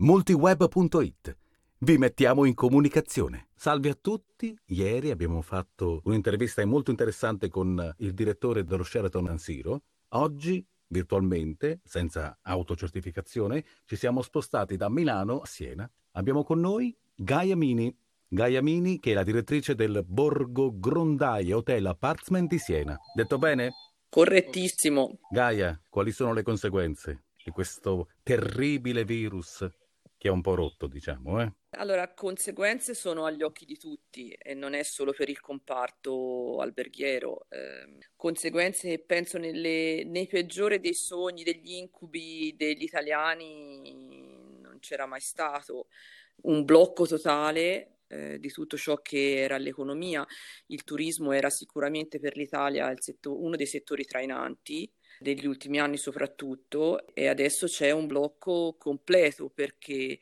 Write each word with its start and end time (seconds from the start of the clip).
multiweb.it. 0.00 1.36
Vi 1.80 1.98
mettiamo 1.98 2.46
in 2.46 2.54
comunicazione. 2.54 3.48
Salve 3.54 3.90
a 3.90 3.98
tutti. 4.00 4.56
Ieri 4.66 5.10
abbiamo 5.10 5.42
fatto 5.42 6.00
un'intervista 6.04 6.64
molto 6.64 6.90
interessante 6.90 7.48
con 7.48 7.94
il 7.98 8.14
direttore 8.14 8.64
dello 8.64 8.82
Sheraton 8.82 9.28
Ansiro. 9.28 9.82
Oggi, 10.10 10.64
virtualmente, 10.86 11.80
senza 11.84 12.38
autocertificazione, 12.40 13.62
ci 13.84 13.96
siamo 13.96 14.22
spostati 14.22 14.76
da 14.76 14.88
Milano 14.88 15.40
a 15.40 15.46
Siena. 15.46 15.90
Abbiamo 16.12 16.44
con 16.44 16.60
noi 16.60 16.96
Gaia 17.14 17.56
Mini. 17.56 17.94
Gaia 18.26 18.62
Mini, 18.62 19.00
che 19.00 19.10
è 19.10 19.14
la 19.14 19.22
direttrice 19.22 19.74
del 19.74 20.02
Borgo 20.06 20.78
Grondaie 20.78 21.52
Hotel 21.52 21.84
Apartment 21.84 22.48
di 22.48 22.58
Siena. 22.58 22.96
Detto 23.14 23.36
bene? 23.36 23.72
Correttissimo. 24.08 25.18
Gaia, 25.30 25.78
quali 25.90 26.10
sono 26.10 26.32
le 26.32 26.42
conseguenze 26.42 27.24
di 27.44 27.50
questo 27.50 28.08
terribile 28.22 29.04
virus 29.04 29.66
che 30.20 30.28
è 30.28 30.30
un 30.30 30.42
po' 30.42 30.54
rotto, 30.54 30.86
diciamo, 30.86 31.40
eh? 31.40 31.50
Allora, 31.78 32.12
conseguenze 32.12 32.92
sono 32.92 33.24
agli 33.24 33.42
occhi 33.42 33.64
di 33.64 33.78
tutti 33.78 34.28
e 34.30 34.52
non 34.52 34.74
è 34.74 34.82
solo 34.82 35.14
per 35.14 35.30
il 35.30 35.40
comparto 35.40 36.58
alberghiero. 36.60 37.46
Eh, 37.48 37.96
conseguenze 38.16 38.98
penso 38.98 39.38
nelle, 39.38 40.04
nei 40.04 40.26
peggiori 40.26 40.78
dei 40.78 40.92
sogni, 40.92 41.42
degli 41.42 41.72
incubi 41.72 42.54
degli 42.54 42.82
italiani 42.82 43.94
non 44.60 44.76
c'era 44.78 45.06
mai 45.06 45.20
stato. 45.20 45.86
Un 46.42 46.66
blocco 46.66 47.06
totale 47.06 48.00
eh, 48.08 48.38
di 48.38 48.50
tutto 48.50 48.76
ciò 48.76 48.96
che 48.96 49.36
era 49.36 49.56
l'economia. 49.56 50.26
Il 50.66 50.84
turismo 50.84 51.32
era 51.32 51.48
sicuramente 51.48 52.20
per 52.20 52.36
l'Italia 52.36 52.92
settor- 52.98 53.38
uno 53.40 53.56
dei 53.56 53.64
settori 53.64 54.04
trainanti 54.04 54.92
degli 55.20 55.46
ultimi 55.46 55.78
anni 55.78 55.98
soprattutto 55.98 57.06
e 57.12 57.28
adesso 57.28 57.66
c'è 57.66 57.90
un 57.90 58.06
blocco 58.06 58.76
completo 58.78 59.50
perché 59.50 60.18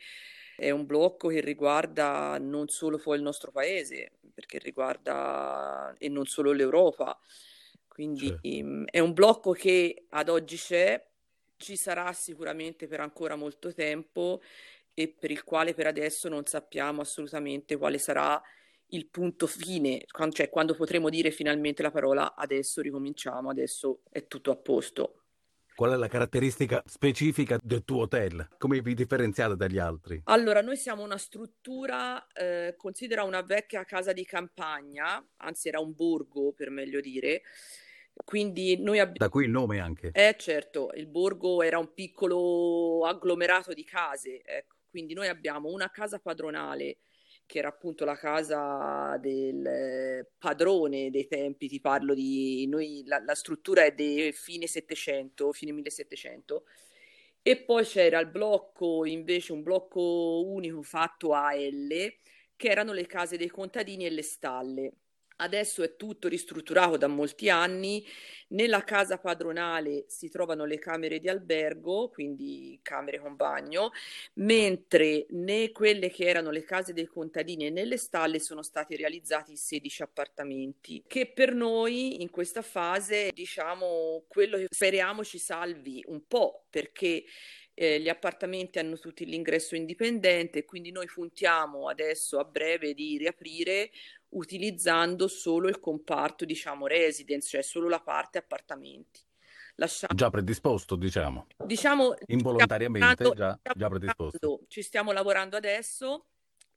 è 0.57 0.71
un 0.71 0.87
blocco 0.87 1.29
che 1.29 1.41
riguarda 1.41 2.37
non 2.41 2.67
solo 2.69 2.99
poi 2.99 3.17
il 3.17 3.23
nostro 3.23 3.53
paese, 3.53 4.11
perché 4.35 4.59
riguarda 4.59 5.95
e 5.99 6.09
non 6.09 6.27
solo 6.27 6.51
l'Europa. 6.51 7.17
Quindi 7.87 8.27
certo. 8.27 8.91
è 8.91 8.99
un 8.99 9.13
blocco 9.13 9.53
che 9.53 10.07
ad 10.09 10.29
oggi 10.29 10.57
c'è, 10.57 11.01
ci 11.57 11.77
sarà 11.77 12.13
sicuramente 12.13 12.89
per 12.89 12.99
ancora 12.99 13.37
molto 13.37 13.73
tempo 13.73 14.41
e 14.95 15.07
per 15.07 15.31
il 15.31 15.45
quale 15.45 15.75
per 15.75 15.87
adesso 15.87 16.29
non 16.29 16.45
sappiamo 16.45 17.03
assolutamente 17.03 17.77
quale 17.77 17.99
sarà 17.99 18.43
il 18.91 19.09
punto 19.09 19.47
fine, 19.47 20.05
cioè 20.31 20.49
quando 20.49 20.75
potremo 20.75 21.09
dire 21.11 21.31
finalmente 21.31 21.83
la 21.83 21.91
parola 21.91 22.35
adesso 22.35 22.81
ricominciamo, 22.81 23.51
adesso 23.51 24.03
è 24.11 24.27
tutto 24.27 24.51
a 24.51 24.57
posto. 24.57 25.23
Qual 25.75 25.93
è 25.93 25.97
la 25.97 26.09
caratteristica 26.09 26.83
specifica 26.87 27.57
del 27.63 27.85
tuo 27.85 28.03
hotel? 28.03 28.49
Come 28.59 28.81
vi 28.81 28.95
differenziate 28.95 29.55
dagli 29.55 29.79
altri? 29.79 30.21
Allora, 30.25 30.61
noi 30.61 30.77
siamo 30.77 31.05
una 31.05 31.19
struttura, 31.19 32.27
eh, 32.33 32.75
considera 32.77 33.23
una 33.23 33.43
vecchia 33.43 33.85
casa 33.85 34.13
di 34.13 34.25
campagna, 34.25 35.25
anzi 35.37 35.69
era 35.69 35.79
un 35.79 35.95
borgo 35.95 36.53
per 36.53 36.71
meglio 36.71 37.01
dire, 37.01 37.43
quindi 38.25 38.83
noi 38.83 38.99
abbiamo... 38.99 39.19
Da 39.19 39.29
qui 39.29 39.45
il 39.45 39.51
nome 39.51 39.79
anche. 39.79 40.11
Eh 40.13 40.35
certo, 40.37 40.91
il 40.95 41.07
borgo 41.07 41.63
era 41.63 41.79
un 41.79 41.95
piccolo 41.95 43.05
agglomerato 43.07 43.73
di 43.73 43.85
case, 43.85 44.43
ecco. 44.43 44.75
Quindi 44.91 45.15
noi 45.15 45.29
abbiamo 45.29 45.69
una 45.69 45.91
casa 45.91 46.19
padronale 46.19 46.99
che 47.49 47.59
era 47.59 47.69
appunto 47.69 48.05
la 48.05 48.15
casa 48.15 49.17
del 49.19 50.29
padrone 50.37 51.11
dei 51.11 51.27
tempi, 51.27 51.67
ti 51.67 51.81
parlo 51.81 52.13
di 52.13 52.67
noi, 52.69 53.03
la, 53.07 53.21
la 53.25 53.35
struttura 53.35 53.85
è 53.85 53.93
di 53.95 54.31
fine 54.35 54.67
700, 54.67 55.51
fine 55.53 55.73
1700, 55.73 56.65
e 57.41 57.57
poi 57.63 57.85
c'era 57.85 58.21
il 58.21 58.29
blocco, 58.29 59.07
invece 59.07 59.55
un 59.55 59.63
blocco 59.63 60.43
unico 60.47 60.83
fatto 60.83 61.33
a 61.33 61.55
L, 61.55 61.89
che 62.55 62.69
erano 62.69 62.93
le 62.93 63.07
case 63.07 63.39
dei 63.39 63.49
contadini 63.49 64.05
e 64.05 64.11
le 64.11 64.23
stalle. 64.23 64.93
Adesso 65.41 65.85
è 65.85 65.95
tutto 65.95 66.27
ristrutturato 66.27 66.97
da 66.97 67.07
molti 67.07 67.49
anni. 67.49 68.05
Nella 68.49 68.83
casa 68.83 69.19
padronale 69.19 70.05
si 70.09 70.29
trovano 70.29 70.65
le 70.65 70.79
camere 70.79 71.21
di 71.21 71.29
albergo, 71.29 72.09
quindi 72.09 72.79
camere 72.83 73.21
con 73.21 73.37
bagno, 73.37 73.91
mentre 74.35 75.27
né 75.31 75.71
quelle 75.71 76.11
che 76.11 76.25
erano 76.25 76.51
le 76.51 76.65
case 76.65 76.93
dei 76.93 77.07
contadini 77.07 77.67
e 77.67 77.71
nelle 77.71 77.99
stalle 77.99 78.41
sono 78.41 78.63
stati 78.63 78.97
realizzati 78.97 79.55
16 79.57 80.03
appartamenti, 80.03 81.05
che 81.07 81.31
per 81.31 81.55
noi 81.55 82.21
in 82.23 82.31
questa 82.31 82.63
fase, 82.63 83.31
diciamo, 83.33 84.25
quello 84.27 84.57
che 84.57 84.67
speriamo 84.71 85.23
ci 85.23 85.39
salvi 85.39 86.03
un 86.09 86.27
po', 86.27 86.65
perché 86.71 87.25
eh, 87.75 88.01
gli 88.01 88.09
appartamenti 88.09 88.81
hanno 88.81 88.99
tutti 88.99 89.25
l'ingresso 89.25 89.77
indipendente, 89.77 90.65
quindi 90.65 90.91
noi 90.91 91.07
puntiamo 91.07 91.89
adesso 91.89 92.41
a 92.41 92.45
breve 92.45 92.93
di 92.93 93.19
riaprire 93.19 93.91
utilizzando 94.31 95.29
solo 95.29 95.69
il 95.69 95.81
comparto, 95.81 96.45
diciamo, 96.45 96.87
residence, 96.87 97.49
cioè 97.49 97.63
solo 97.63 97.89
la 97.89 98.01
parte 98.01 98.39
appartamenti. 98.39 99.21
Lasciamo... 99.77 100.15
Già 100.15 100.29
predisposto, 100.29 100.97
diciamo. 100.97 101.47
Diciamo 101.65 102.15
involontariamente 102.27 103.31
già, 103.35 103.59
già 103.63 103.89
predisposto. 103.89 104.63
Ci 104.67 104.83
stiamo 104.83 105.13
lavorando 105.13 105.57
adesso 105.57 106.27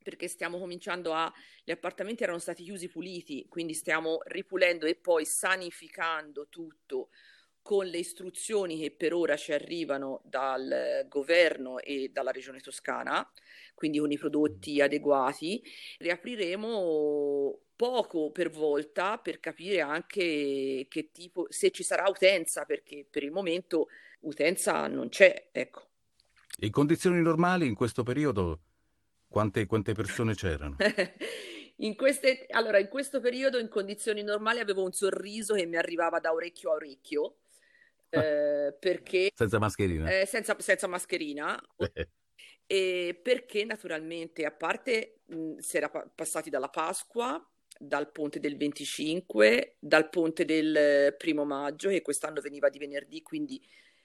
perché 0.04 0.28
stiamo 0.28 0.58
cominciando 0.60 1.14
a 1.14 1.32
gli 1.64 1.72
appartamenti 1.72 2.24
erano 2.24 2.40
stati 2.40 2.64
chiusi 2.64 2.90
puliti, 2.90 3.46
quindi 3.48 3.74
stiamo 3.74 4.20
ripulendo 4.26 4.86
e 4.86 4.96
poi 4.96 5.26
sanificando 5.26 6.48
tutto 6.50 7.10
con 7.62 7.86
le 7.86 8.00
istruzioni 8.00 8.80
che 8.80 8.92
per 8.92 9.14
ora 9.14 9.36
ci 9.36 9.54
arrivano 9.54 10.22
dal 10.24 11.06
governo 11.08 11.80
e 11.80 12.10
dalla 12.12 12.32
regione 12.32 12.60
toscana, 12.60 13.30
quindi 13.74 14.00
con 14.00 14.12
i 14.12 14.18
prodotti 14.18 14.80
mm. 14.80 14.82
adeguati, 14.82 15.64
riapriremo 16.00 17.60
poco 17.76 18.32
per 18.32 18.50
volta 18.50 19.18
per 19.18 19.40
capire 19.40 19.82
anche 19.82 20.86
che 20.88 21.10
tipo, 21.12 21.46
se 21.50 21.72
ci 21.72 21.84
sarà 21.84 22.08
utenza, 22.10 22.66
perché 22.66 23.06
per 23.10 23.24
il 23.24 23.32
momento 23.32 23.88
utenza 24.22 24.88
non 24.88 25.10
c'è, 25.10 25.50
ecco. 25.52 25.88
In 26.60 26.72
condizioni 26.72 27.22
normali 27.22 27.66
in 27.66 27.74
questo 27.74 28.04
periodo 28.04 28.60
quante, 29.28 29.66
quante 29.66 29.94
persone 29.94 30.36
c'erano? 30.36 30.76
in 31.78 31.96
queste, 31.96 32.46
allora, 32.50 32.78
in 32.78 32.88
questo 32.88 33.20
periodo 33.20 33.58
in 33.58 33.70
condizioni 33.70 34.22
normali 34.22 34.60
avevo 34.60 34.84
un 34.84 34.92
sorriso 34.92 35.56
che 35.56 35.66
mi 35.66 35.78
arrivava 35.78 36.20
da 36.20 36.34
orecchio 36.34 36.72
a 36.72 36.74
orecchio 36.74 37.36
eh, 38.68 38.76
perché... 38.78 39.32
Senza 39.34 39.60
mascherina. 39.60 40.20
Eh, 40.20 40.26
senza, 40.26 40.56
senza, 40.60 40.88
mascherina. 40.88 41.60
e 42.68 43.20
perché 43.22 43.64
naturalmente, 43.66 44.46
a 44.46 44.52
parte 44.52 45.22
mh, 45.26 45.58
si 45.58 45.78
era 45.78 45.90
pa- 45.90 46.10
passati 46.14 46.50
dalla 46.50 46.70
Pasqua, 46.70 47.44
dal 47.78 48.12
ponte 48.12 48.40
del 48.40 48.58
25, 48.58 49.78
dal 49.80 50.10
ponte 50.10 50.46
del 50.46 51.16
primo 51.18 51.46
maggio, 51.46 51.90
che 51.90 52.02
quest'anno 52.02 52.42
veniva 52.42 52.70
di 52.70 52.78
venerdì, 52.78 53.22
quindi 53.22 53.62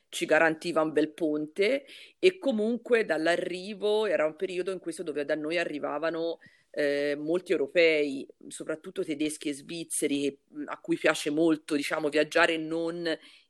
ci 0.08 0.24
garantiva 0.24 0.82
un 0.82 0.92
bel 0.92 1.12
ponte, 1.12 1.84
e 2.18 2.38
comunque 2.38 3.04
dall'arrivo 3.04 4.06
era 4.06 4.24
un 4.24 4.36
periodo 4.36 4.70
in 4.70 4.78
questo 4.78 5.02
dove 5.02 5.24
da 5.24 5.34
noi 5.34 5.58
arrivavano 5.58 6.38
eh, 6.70 7.16
molti 7.18 7.52
europei, 7.52 8.26
soprattutto 8.48 9.02
tedeschi 9.02 9.48
e 9.48 9.54
svizzeri, 9.54 10.38
a 10.66 10.78
cui 10.78 10.96
piace 10.96 11.30
molto 11.30 11.74
diciamo, 11.74 12.08
viaggiare 12.08 12.56
non 12.56 13.04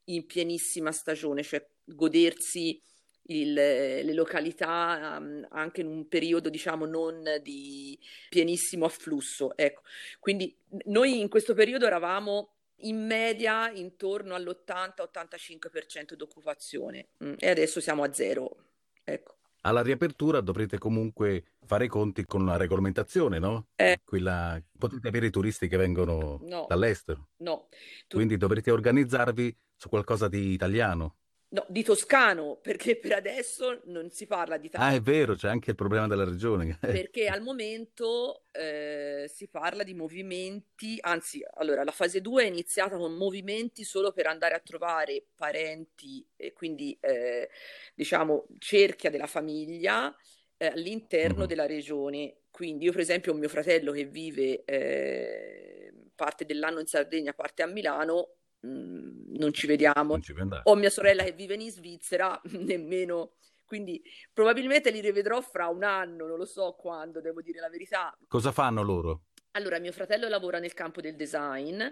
in 0.06 0.26
pienissima 0.26 0.92
stagione, 0.92 1.42
cioè 1.42 1.66
godersi 1.84 2.80
il, 3.28 3.52
le 3.52 4.12
località 4.12 5.16
um, 5.18 5.46
anche 5.50 5.80
in 5.80 5.88
un 5.88 6.06
periodo 6.08 6.48
diciamo 6.48 6.84
non 6.86 7.22
di 7.42 7.98
pienissimo 8.28 8.84
afflusso. 8.84 9.56
Ecco. 9.56 9.82
Quindi 10.20 10.56
noi 10.86 11.20
in 11.20 11.28
questo 11.28 11.54
periodo 11.54 11.86
eravamo 11.86 12.50
in 12.80 13.06
media 13.06 13.70
intorno 13.70 14.34
all'80-85% 14.34 16.14
d'occupazione 16.14 17.08
mm, 17.24 17.34
e 17.38 17.48
adesso 17.48 17.80
siamo 17.80 18.02
a 18.02 18.12
zero. 18.12 18.56
Ecco. 19.02 19.34
Alla 19.62 19.82
riapertura 19.82 20.40
dovrete 20.40 20.78
comunque 20.78 21.44
fare 21.64 21.86
i 21.86 21.88
conti 21.88 22.24
con 22.24 22.40
una 22.40 22.56
regolamentazione, 22.56 23.40
no? 23.40 23.68
Eh. 23.74 24.00
Quella... 24.04 24.62
Potete 24.78 25.08
avere 25.08 25.26
i 25.26 25.30
turisti 25.30 25.66
che 25.66 25.76
vengono 25.76 26.38
no. 26.42 26.66
dall'estero. 26.68 27.30
No. 27.38 27.66
Tu... 28.06 28.16
Quindi 28.16 28.36
dovrete 28.36 28.70
organizzarvi 28.70 29.56
su 29.76 29.88
qualcosa 29.88 30.28
di 30.28 30.52
italiano. 30.52 31.16
No, 31.48 31.64
di 31.68 31.84
toscano, 31.84 32.58
perché 32.60 32.98
per 32.98 33.12
adesso 33.12 33.80
non 33.84 34.10
si 34.10 34.26
parla 34.26 34.56
di 34.56 34.66
italiano. 34.66 34.92
Ah, 34.92 34.96
è 34.96 35.00
vero, 35.00 35.36
c'è 35.36 35.48
anche 35.48 35.70
il 35.70 35.76
problema 35.76 36.08
della 36.08 36.24
regione. 36.24 36.76
perché 36.82 37.28
al 37.28 37.40
momento 37.40 38.42
eh, 38.50 39.30
si 39.32 39.46
parla 39.46 39.84
di 39.84 39.94
movimenti, 39.94 40.98
anzi, 41.00 41.40
allora, 41.54 41.84
la 41.84 41.92
fase 41.92 42.20
2 42.20 42.42
è 42.42 42.46
iniziata 42.48 42.96
con 42.96 43.14
movimenti 43.14 43.84
solo 43.84 44.10
per 44.10 44.26
andare 44.26 44.56
a 44.56 44.58
trovare 44.60 45.24
parenti 45.36 46.26
e 46.34 46.52
quindi, 46.52 46.98
eh, 47.00 47.48
diciamo, 47.94 48.48
cerchia 48.58 49.10
della 49.10 49.28
famiglia 49.28 50.12
eh, 50.56 50.66
all'interno 50.66 51.38
mm-hmm. 51.38 51.46
della 51.46 51.66
regione. 51.66 52.38
Quindi 52.50 52.86
io, 52.86 52.92
per 52.92 53.02
esempio, 53.02 53.32
ho 53.32 53.36
mio 53.36 53.48
fratello 53.48 53.92
che 53.92 54.04
vive 54.04 54.64
eh, 54.64 55.92
parte 56.16 56.44
dell'anno 56.44 56.80
in 56.80 56.86
Sardegna, 56.86 57.34
parte 57.34 57.62
a 57.62 57.66
Milano, 57.66 58.30
Mm, 58.30 58.45
non 58.60 59.52
ci 59.52 59.66
vediamo. 59.66 60.12
Non 60.12 60.22
Ho 60.64 60.74
mia 60.74 60.90
sorella 60.90 61.22
che 61.24 61.32
vive 61.32 61.54
in 61.54 61.70
Svizzera, 61.70 62.40
nemmeno 62.52 63.32
quindi 63.66 64.00
probabilmente 64.32 64.90
li 64.90 65.00
rivedrò 65.00 65.40
fra 65.40 65.66
un 65.66 65.82
anno, 65.82 66.26
non 66.26 66.38
lo 66.38 66.44
so 66.44 66.76
quando, 66.78 67.20
devo 67.20 67.42
dire 67.42 67.60
la 67.60 67.68
verità. 67.68 68.16
Cosa 68.28 68.52
fanno 68.52 68.82
loro? 68.82 69.24
Allora, 69.52 69.80
mio 69.80 69.92
fratello 69.92 70.28
lavora 70.28 70.58
nel 70.58 70.72
campo 70.72 71.00
del 71.00 71.16
design 71.16 71.82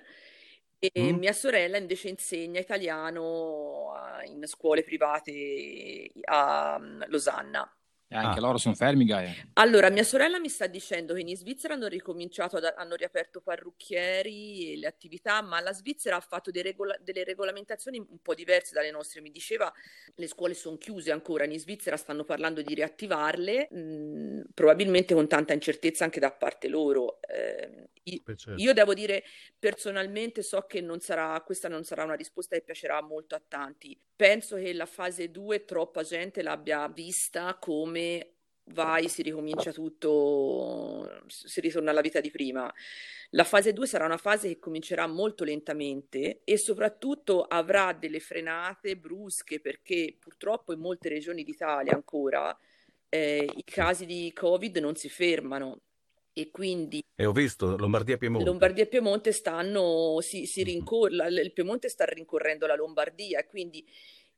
e 0.78 1.12
mm. 1.12 1.18
mia 1.18 1.32
sorella 1.32 1.76
invece 1.76 2.08
insegna 2.08 2.60
italiano 2.60 3.92
in 4.26 4.46
scuole 4.46 4.84
private 4.84 6.10
a 6.24 6.78
Losanna. 7.06 7.68
E 8.06 8.16
anche 8.16 8.38
ah. 8.38 8.42
loro 8.42 8.58
sono 8.58 8.74
fermi, 8.74 9.06
Gaia. 9.06 9.32
Allora, 9.54 9.88
mia 9.88 10.04
sorella 10.04 10.38
mi 10.38 10.48
sta 10.48 10.66
dicendo 10.66 11.14
che 11.14 11.20
in 11.20 11.36
Svizzera 11.36 11.74
hanno 11.74 11.88
ricominciato, 11.88 12.58
ad, 12.58 12.72
hanno 12.76 12.94
riaperto 12.94 13.40
parrucchieri 13.40 14.72
e 14.72 14.76
le 14.76 14.86
attività, 14.86 15.40
ma 15.40 15.60
la 15.60 15.72
Svizzera 15.72 16.16
ha 16.16 16.20
fatto 16.20 16.50
regola, 16.52 16.96
delle 17.00 17.24
regolamentazioni 17.24 17.98
un 17.98 18.18
po' 18.20 18.34
diverse 18.34 18.74
dalle 18.74 18.90
nostre. 18.90 19.20
Mi 19.20 19.30
diceva 19.30 19.72
le 20.14 20.26
scuole 20.26 20.54
sono 20.54 20.76
chiuse 20.76 21.10
ancora, 21.12 21.44
in 21.44 21.58
Svizzera 21.58 21.96
stanno 21.96 22.24
parlando 22.24 22.60
di 22.62 22.74
riattivarle, 22.74 23.68
mh, 23.70 23.78
mm, 23.78 24.40
probabilmente 24.52 25.14
con 25.14 25.26
tanta 25.26 25.54
incertezza 25.54 26.04
anche 26.04 26.20
da 26.20 26.30
parte 26.30 26.68
loro. 26.68 27.20
Eh, 27.22 27.88
io, 28.04 28.20
certo. 28.36 28.60
io 28.60 28.74
devo 28.74 28.92
dire 28.92 29.24
personalmente 29.58 30.42
so 30.42 30.66
che 30.68 30.82
non 30.82 31.00
sarà, 31.00 31.40
questa 31.40 31.68
non 31.68 31.84
sarà 31.84 32.04
una 32.04 32.14
risposta 32.14 32.54
che 32.54 32.62
piacerà 32.62 33.02
molto 33.02 33.34
a 33.34 33.42
tanti. 33.46 33.98
Penso 34.14 34.56
che 34.56 34.72
la 34.74 34.86
fase 34.86 35.30
2 35.30 35.64
troppa 35.64 36.02
gente 36.02 36.42
l'abbia 36.42 36.86
vista 36.88 37.56
come 37.58 37.93
vai, 38.64 39.08
si 39.08 39.22
ricomincia 39.22 39.72
tutto, 39.72 41.22
si 41.26 41.60
ritorna 41.60 41.90
alla 41.90 42.00
vita 42.00 42.20
di 42.20 42.30
prima. 42.30 42.72
La 43.30 43.44
fase 43.44 43.72
2 43.72 43.86
sarà 43.86 44.04
una 44.04 44.16
fase 44.16 44.48
che 44.48 44.58
comincerà 44.58 45.06
molto 45.06 45.44
lentamente 45.44 46.40
e 46.44 46.56
soprattutto 46.56 47.42
avrà 47.42 47.92
delle 47.92 48.20
frenate 48.20 48.96
brusche 48.96 49.60
perché 49.60 50.16
purtroppo 50.18 50.72
in 50.72 50.80
molte 50.80 51.08
regioni 51.08 51.42
d'Italia 51.42 51.94
ancora 51.94 52.56
eh, 53.08 53.48
i 53.56 53.64
casi 53.64 54.06
di 54.06 54.32
Covid 54.32 54.76
non 54.78 54.94
si 54.94 55.08
fermano 55.08 55.80
e 56.32 56.50
quindi 56.50 57.02
e 57.14 57.26
ho 57.26 57.32
visto 57.32 57.76
Lombardia 57.76 58.16
e 58.16 58.18
Piemonte 58.18 58.44
Lombardia 58.44 58.82
e 58.82 58.86
Piemonte 58.88 59.30
stanno 59.30 60.18
si, 60.20 60.46
si 60.46 60.64
rincor- 60.64 61.12
il 61.12 61.52
Piemonte 61.52 61.88
sta 61.88 62.04
rincorrendo 62.04 62.66
la 62.66 62.74
Lombardia 62.74 63.38
e 63.38 63.46
quindi 63.46 63.86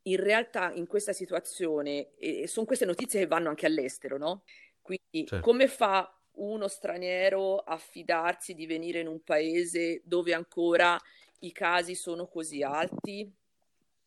in 0.07 0.17
realtà 0.17 0.73
in 0.73 0.87
questa 0.87 1.13
situazione, 1.13 2.15
e 2.17 2.47
sono 2.47 2.67
queste 2.67 2.85
notizie 2.85 3.21
che 3.21 3.27
vanno 3.27 3.49
anche 3.49 3.67
all'estero, 3.67 4.19
no? 4.19 4.45
Quindi 4.81 5.27
certo. 5.27 5.41
come 5.41 5.69
fa 5.69 6.11
uno 6.39 6.69
straniero 6.69 7.59
a 7.59 7.77
fidarsi 7.77 8.55
di 8.55 8.67
venire 8.67 9.01
in 9.01 9.09
un 9.09 9.23
paese 9.23 10.03
dove 10.05 10.35
ancora 10.35 10.99
i 11.41 11.53
casi 11.53 11.95
sono 11.95 12.27
così 12.27 12.63
alti? 12.63 13.31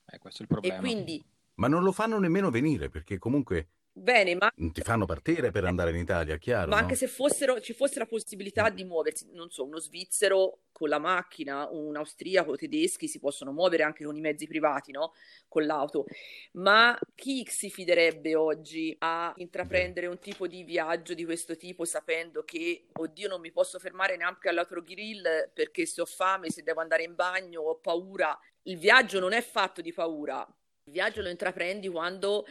Eh, 0.06 0.18
questo 0.20 0.40
è 0.40 0.42
il 0.44 0.48
problema. 0.48 0.78
E 0.78 0.80
quindi... 0.80 1.24
Ma 1.56 1.68
non 1.68 1.84
lo 1.84 1.92
fanno 1.92 2.18
nemmeno 2.20 2.50
venire 2.50 2.90
perché 2.90 3.18
comunque 3.18 3.68
Bene, 3.92 4.36
ma... 4.36 4.52
Ti 4.56 4.82
fanno 4.82 5.06
partire 5.06 5.52
per 5.52 5.66
andare 5.66 5.90
in 5.90 5.98
Italia, 5.98 6.38
chiaro. 6.38 6.70
Ma 6.70 6.78
no? 6.78 6.82
anche 6.82 6.96
se 6.96 7.08
fossero, 7.08 7.60
ci 7.60 7.74
fosse 7.74 8.00
la 8.00 8.06
possibilità 8.06 8.70
di 8.70 8.84
muoversi, 8.86 9.28
non 9.34 9.50
so, 9.50 9.66
uno 9.66 9.80
svizzero 9.80 10.60
con 10.72 10.88
la 10.88 11.00
macchina, 11.00 11.68
un 11.70 11.98
austriaco, 11.98 12.56
tedeschi 12.56 13.10
si 13.10 13.20
possono 13.20 13.52
muovere 13.52 13.84
anche 13.84 14.06
con 14.06 14.16
i 14.16 14.22
mezzi 14.22 14.48
privati, 14.48 14.94
no? 14.94 15.14
Con 15.50 15.66
l'auto. 15.66 16.06
Ma 16.54 16.98
chi 17.16 17.46
si 17.50 17.70
fiderebbe 17.70 18.36
oggi 18.36 18.96
a 19.00 19.34
intraprendere 19.36 20.08
un 20.08 20.20
tipo 20.20 20.48
di 20.48 20.64
viaggio 20.64 21.14
di 21.14 21.26
questo 21.26 21.58
tipo 21.58 21.84
sapendo 21.84 22.44
che, 22.44 22.88
oddio, 22.94 23.28
non 23.28 23.42
mi 23.42 23.52
posso 23.52 23.80
fermare 23.80 24.16
neanche 24.16 24.48
all'autogrill 24.48 25.52
perché 25.54 25.86
se 25.86 26.00
ho 26.00 26.06
fame, 26.06 26.50
se 26.50 26.64
devo 26.64 26.80
andare 26.80 27.04
in 27.04 27.16
bagno, 27.16 27.62
ho 27.62 27.76
paura. 27.80 28.38
Il 28.64 28.78
viaggio 28.78 29.20
non 29.20 29.34
è 29.34 29.42
fatto 29.42 29.82
di 29.82 29.92
paura. 29.92 30.48
Il 30.86 30.94
viaggio 30.94 31.22
lo 31.22 31.30
intraprendi 31.30 31.90
quando 31.90 32.46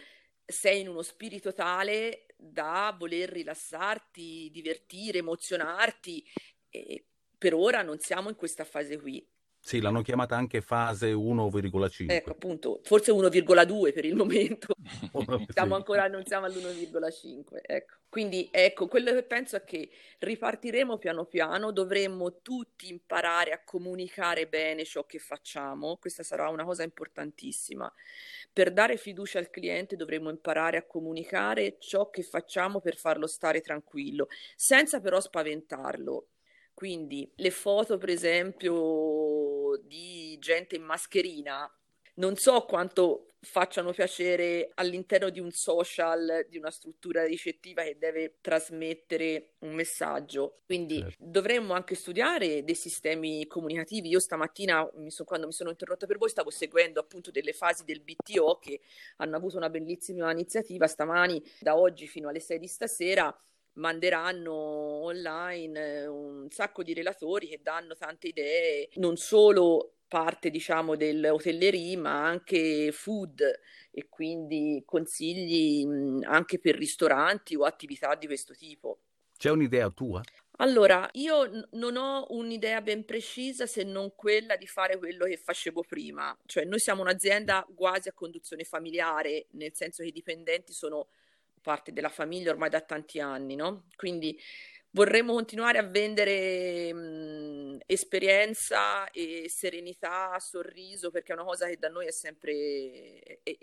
sei 0.50 0.80
in 0.80 0.88
uno 0.88 1.02
spirito 1.02 1.52
tale 1.52 2.26
da 2.34 2.94
voler 2.98 3.28
rilassarti, 3.28 4.48
divertire, 4.50 5.18
emozionarti 5.18 6.24
e 6.70 7.04
per 7.36 7.52
ora 7.54 7.82
non 7.82 7.98
siamo 7.98 8.30
in 8.30 8.34
questa 8.34 8.64
fase 8.64 8.98
qui. 8.98 9.24
Sì, 9.68 9.82
l'hanno 9.82 10.00
chiamata 10.00 10.34
anche 10.34 10.62
fase 10.62 11.12
1,5. 11.12 12.10
Ecco, 12.10 12.30
appunto, 12.30 12.80
forse 12.84 13.12
1,2 13.12 13.92
per 13.92 14.06
il 14.06 14.14
momento. 14.14 14.68
siamo 15.52 15.74
ancora, 15.74 16.08
non 16.08 16.24
siamo 16.24 16.46
all'1,5. 16.46 17.58
Ecco. 17.60 17.96
Quindi, 18.08 18.48
ecco, 18.50 18.88
quello 18.88 19.12
che 19.12 19.24
penso 19.24 19.56
è 19.56 19.64
che 19.64 19.90
ripartiremo 20.20 20.96
piano 20.96 21.26
piano, 21.26 21.70
dovremmo 21.70 22.40
tutti 22.40 22.88
imparare 22.88 23.50
a 23.50 23.62
comunicare 23.62 24.46
bene 24.46 24.86
ciò 24.86 25.04
che 25.04 25.18
facciamo. 25.18 25.98
Questa 25.98 26.22
sarà 26.22 26.48
una 26.48 26.64
cosa 26.64 26.82
importantissima. 26.82 27.92
Per 28.50 28.72
dare 28.72 28.96
fiducia 28.96 29.38
al 29.38 29.50
cliente 29.50 29.96
dovremmo 29.96 30.30
imparare 30.30 30.78
a 30.78 30.86
comunicare 30.86 31.76
ciò 31.78 32.08
che 32.08 32.22
facciamo 32.22 32.80
per 32.80 32.96
farlo 32.96 33.26
stare 33.26 33.60
tranquillo, 33.60 34.28
senza 34.56 34.98
però 35.00 35.20
spaventarlo 35.20 36.28
quindi 36.78 37.28
le 37.34 37.50
foto, 37.50 37.98
per 37.98 38.08
esempio, 38.08 39.80
di 39.82 40.38
gente 40.38 40.76
in 40.76 40.84
mascherina, 40.84 41.68
non 42.14 42.36
so 42.36 42.66
quanto 42.66 43.32
facciano 43.40 43.90
piacere 43.90 44.70
all'interno 44.74 45.30
di 45.30 45.40
un 45.40 45.50
social, 45.50 46.46
di 46.48 46.56
una 46.56 46.70
struttura 46.70 47.24
ricettiva 47.24 47.82
che 47.82 47.98
deve 47.98 48.36
trasmettere 48.40 49.54
un 49.62 49.74
messaggio. 49.74 50.60
Quindi 50.66 51.00
certo. 51.00 51.16
dovremmo 51.18 51.74
anche 51.74 51.96
studiare 51.96 52.62
dei 52.62 52.76
sistemi 52.76 53.48
comunicativi. 53.48 54.10
Io 54.10 54.20
stamattina, 54.20 54.88
mi 54.98 55.10
so, 55.10 55.24
quando 55.24 55.46
mi 55.46 55.52
sono 55.52 55.70
interrotta 55.70 56.06
per 56.06 56.18
voi, 56.18 56.28
stavo 56.28 56.50
seguendo 56.50 57.00
appunto 57.00 57.32
delle 57.32 57.54
fasi 57.54 57.82
del 57.82 58.02
BTO 58.02 58.60
che 58.60 58.82
hanno 59.16 59.34
avuto 59.34 59.56
una 59.56 59.68
bellissima 59.68 60.30
iniziativa 60.30 60.86
stamani, 60.86 61.42
da 61.58 61.76
oggi 61.76 62.06
fino 62.06 62.28
alle 62.28 62.38
6 62.38 62.60
di 62.60 62.68
stasera 62.68 63.36
manderanno 63.78 64.52
online 64.52 66.00
eh, 66.02 66.06
un 66.06 66.50
sacco 66.50 66.82
di 66.82 66.94
relatori 66.94 67.48
che 67.48 67.60
danno 67.62 67.96
tante 67.96 68.28
idee, 68.28 68.88
non 68.94 69.16
solo 69.16 69.94
parte 70.08 70.50
diciamo 70.50 70.96
dell'hotellerie 70.96 71.96
ma 71.96 72.24
anche 72.24 72.90
food 72.92 73.42
e 73.90 74.08
quindi 74.08 74.82
consigli 74.86 75.86
anche 76.24 76.58
per 76.58 76.76
ristoranti 76.76 77.54
o 77.56 77.64
attività 77.64 78.14
di 78.14 78.26
questo 78.26 78.54
tipo. 78.54 79.00
C'è 79.36 79.50
un'idea 79.50 79.90
tua? 79.90 80.20
Allora, 80.60 81.08
io 81.12 81.44
n- 81.44 81.68
non 81.72 81.96
ho 81.96 82.26
un'idea 82.30 82.80
ben 82.80 83.04
precisa 83.04 83.66
se 83.66 83.84
non 83.84 84.12
quella 84.16 84.56
di 84.56 84.66
fare 84.66 84.98
quello 84.98 85.26
che 85.26 85.36
facevo 85.36 85.84
prima, 85.86 86.36
cioè 86.46 86.64
noi 86.64 86.80
siamo 86.80 87.02
un'azienda 87.02 87.64
quasi 87.76 88.08
a 88.08 88.12
conduzione 88.12 88.64
familiare, 88.64 89.46
nel 89.52 89.74
senso 89.74 90.02
che 90.02 90.08
i 90.08 90.12
dipendenti 90.12 90.72
sono 90.72 91.08
parte 91.60 91.92
della 91.92 92.08
famiglia 92.08 92.50
ormai 92.50 92.70
da 92.70 92.80
tanti 92.80 93.20
anni, 93.20 93.54
no? 93.54 93.84
Quindi 93.96 94.38
vorremmo 94.90 95.34
continuare 95.34 95.78
a 95.78 95.82
vendere 95.82 96.92
mh, 96.92 97.78
esperienza 97.86 99.10
e 99.10 99.46
serenità, 99.48 100.38
sorriso, 100.38 101.10
perché 101.10 101.32
è 101.32 101.34
una 101.36 101.44
cosa 101.44 101.66
che 101.68 101.76
da 101.78 101.88
noi 101.88 102.06
è 102.06 102.12
sempre, 102.12 103.20
è, 103.20 103.40
è, 103.42 103.56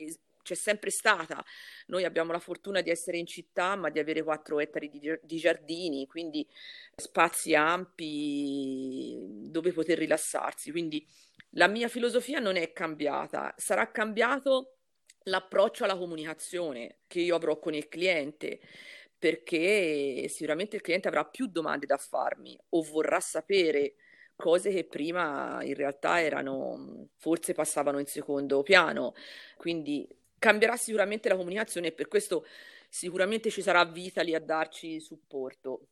c'è 0.44 0.56
sempre 0.56 0.92
stata. 0.92 1.44
Noi 1.88 2.04
abbiamo 2.06 2.32
la 2.32 2.40
fortuna 2.40 2.82
di 2.82 2.90
essere 2.90 3.18
in 3.18 3.26
città, 3.26 3.76
ma 3.76 3.90
di 3.90 4.00
avere 4.00 4.24
4 4.24 4.60
ettari 4.60 4.90
di, 4.90 5.20
di 5.22 5.38
giardini, 5.38 6.06
quindi 6.08 6.48
spazi 6.96 7.56
ampi 7.56 9.18
dove 9.50 9.74
poter 9.74 9.98
rilassarsi. 9.98 10.72
Quindi 10.72 11.06
la 11.52 11.68
mia 11.68 11.88
filosofia 11.88 12.40
non 12.40 12.58
è 12.58 12.72
cambiata, 12.74 13.54
sarà 13.58 13.90
cambiato 13.90 14.75
l'approccio 15.26 15.84
alla 15.84 15.98
comunicazione 15.98 16.98
che 17.08 17.22
io 17.22 17.36
avrò 17.36 17.60
con 17.60 17.74
il 17.74 17.88
cliente, 17.88 18.60
perché 19.18 20.28
sicuramente 20.30 20.76
il 20.76 20.82
cliente 20.82 21.08
avrà 21.08 21.26
più 21.26 21.48
domande 21.48 21.86
da 21.86 21.98
farmi 21.98 22.58
o 22.70 22.82
vorrà 22.82 23.20
sapere 23.20 23.96
cose 24.36 24.72
che 24.72 24.84
prima 24.84 25.64
in 25.64 25.74
realtà 25.74 26.22
erano, 26.22 27.10
forse 27.18 27.54
passavano 27.54 28.00
in 28.00 28.06
secondo 28.06 28.62
piano. 28.62 29.14
Quindi 29.58 30.08
cambierà 30.38 30.76
sicuramente 30.78 31.30
la 31.30 31.38
comunicazione 31.38 31.88
e 31.88 31.92
per 31.92 32.08
questo 32.08 32.46
sicuramente 32.90 33.50
ci 33.50 33.62
sarà 33.62 33.84
Vitali 33.86 34.36
a 34.36 34.40
darci 34.40 35.00
supporto. 35.00 35.88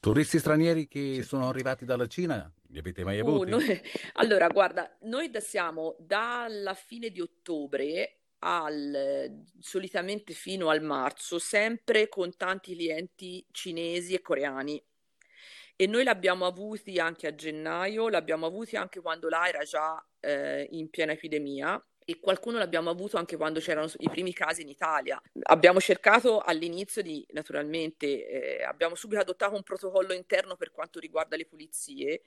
Turisti 0.00 0.38
stranieri 0.38 0.86
che 0.86 1.22
sono 1.22 1.48
arrivati 1.48 1.84
dalla 1.84 2.06
Cina, 2.06 2.50
li 2.68 2.78
avete 2.78 3.04
mai 3.04 3.18
uh, 3.20 3.26
avuti? 3.26 3.52
Uh, 3.52 3.56
noi... 3.56 3.82
Allora, 4.14 4.48
guarda, 4.48 4.96
noi 5.02 5.30
siamo 5.40 5.96
dalla 5.98 6.74
fine 6.74 7.10
di 7.10 7.20
ottobre 7.20 8.17
al, 8.40 9.44
solitamente 9.58 10.32
fino 10.32 10.68
al 10.68 10.82
marzo, 10.82 11.38
sempre 11.38 12.08
con 12.08 12.36
tanti 12.36 12.74
clienti 12.74 13.44
cinesi 13.50 14.14
e 14.14 14.20
coreani. 14.20 14.82
E 15.80 15.86
noi 15.86 16.02
l'abbiamo 16.04 16.44
avuti 16.44 16.98
anche 16.98 17.26
a 17.28 17.34
gennaio, 17.34 18.08
l'abbiamo 18.08 18.46
avuti 18.46 18.76
anche 18.76 19.00
quando 19.00 19.28
là 19.28 19.46
era 19.48 19.62
già 19.62 20.04
eh, 20.20 20.66
in 20.72 20.90
piena 20.90 21.12
epidemia 21.12 21.80
e 22.04 22.18
qualcuno 22.20 22.58
l'abbiamo 22.58 22.90
avuto 22.90 23.18
anche 23.18 23.36
quando 23.36 23.60
c'erano 23.60 23.88
i 23.98 24.08
primi 24.08 24.32
casi 24.32 24.62
in 24.62 24.68
Italia. 24.68 25.20
Abbiamo 25.42 25.78
cercato 25.78 26.40
all'inizio 26.40 27.02
di, 27.02 27.24
naturalmente, 27.32 28.58
eh, 28.58 28.64
abbiamo 28.64 28.94
subito 28.94 29.20
adottato 29.20 29.54
un 29.54 29.62
protocollo 29.62 30.14
interno 30.14 30.56
per 30.56 30.72
quanto 30.72 30.98
riguarda 30.98 31.36
le 31.36 31.44
pulizie 31.44 32.22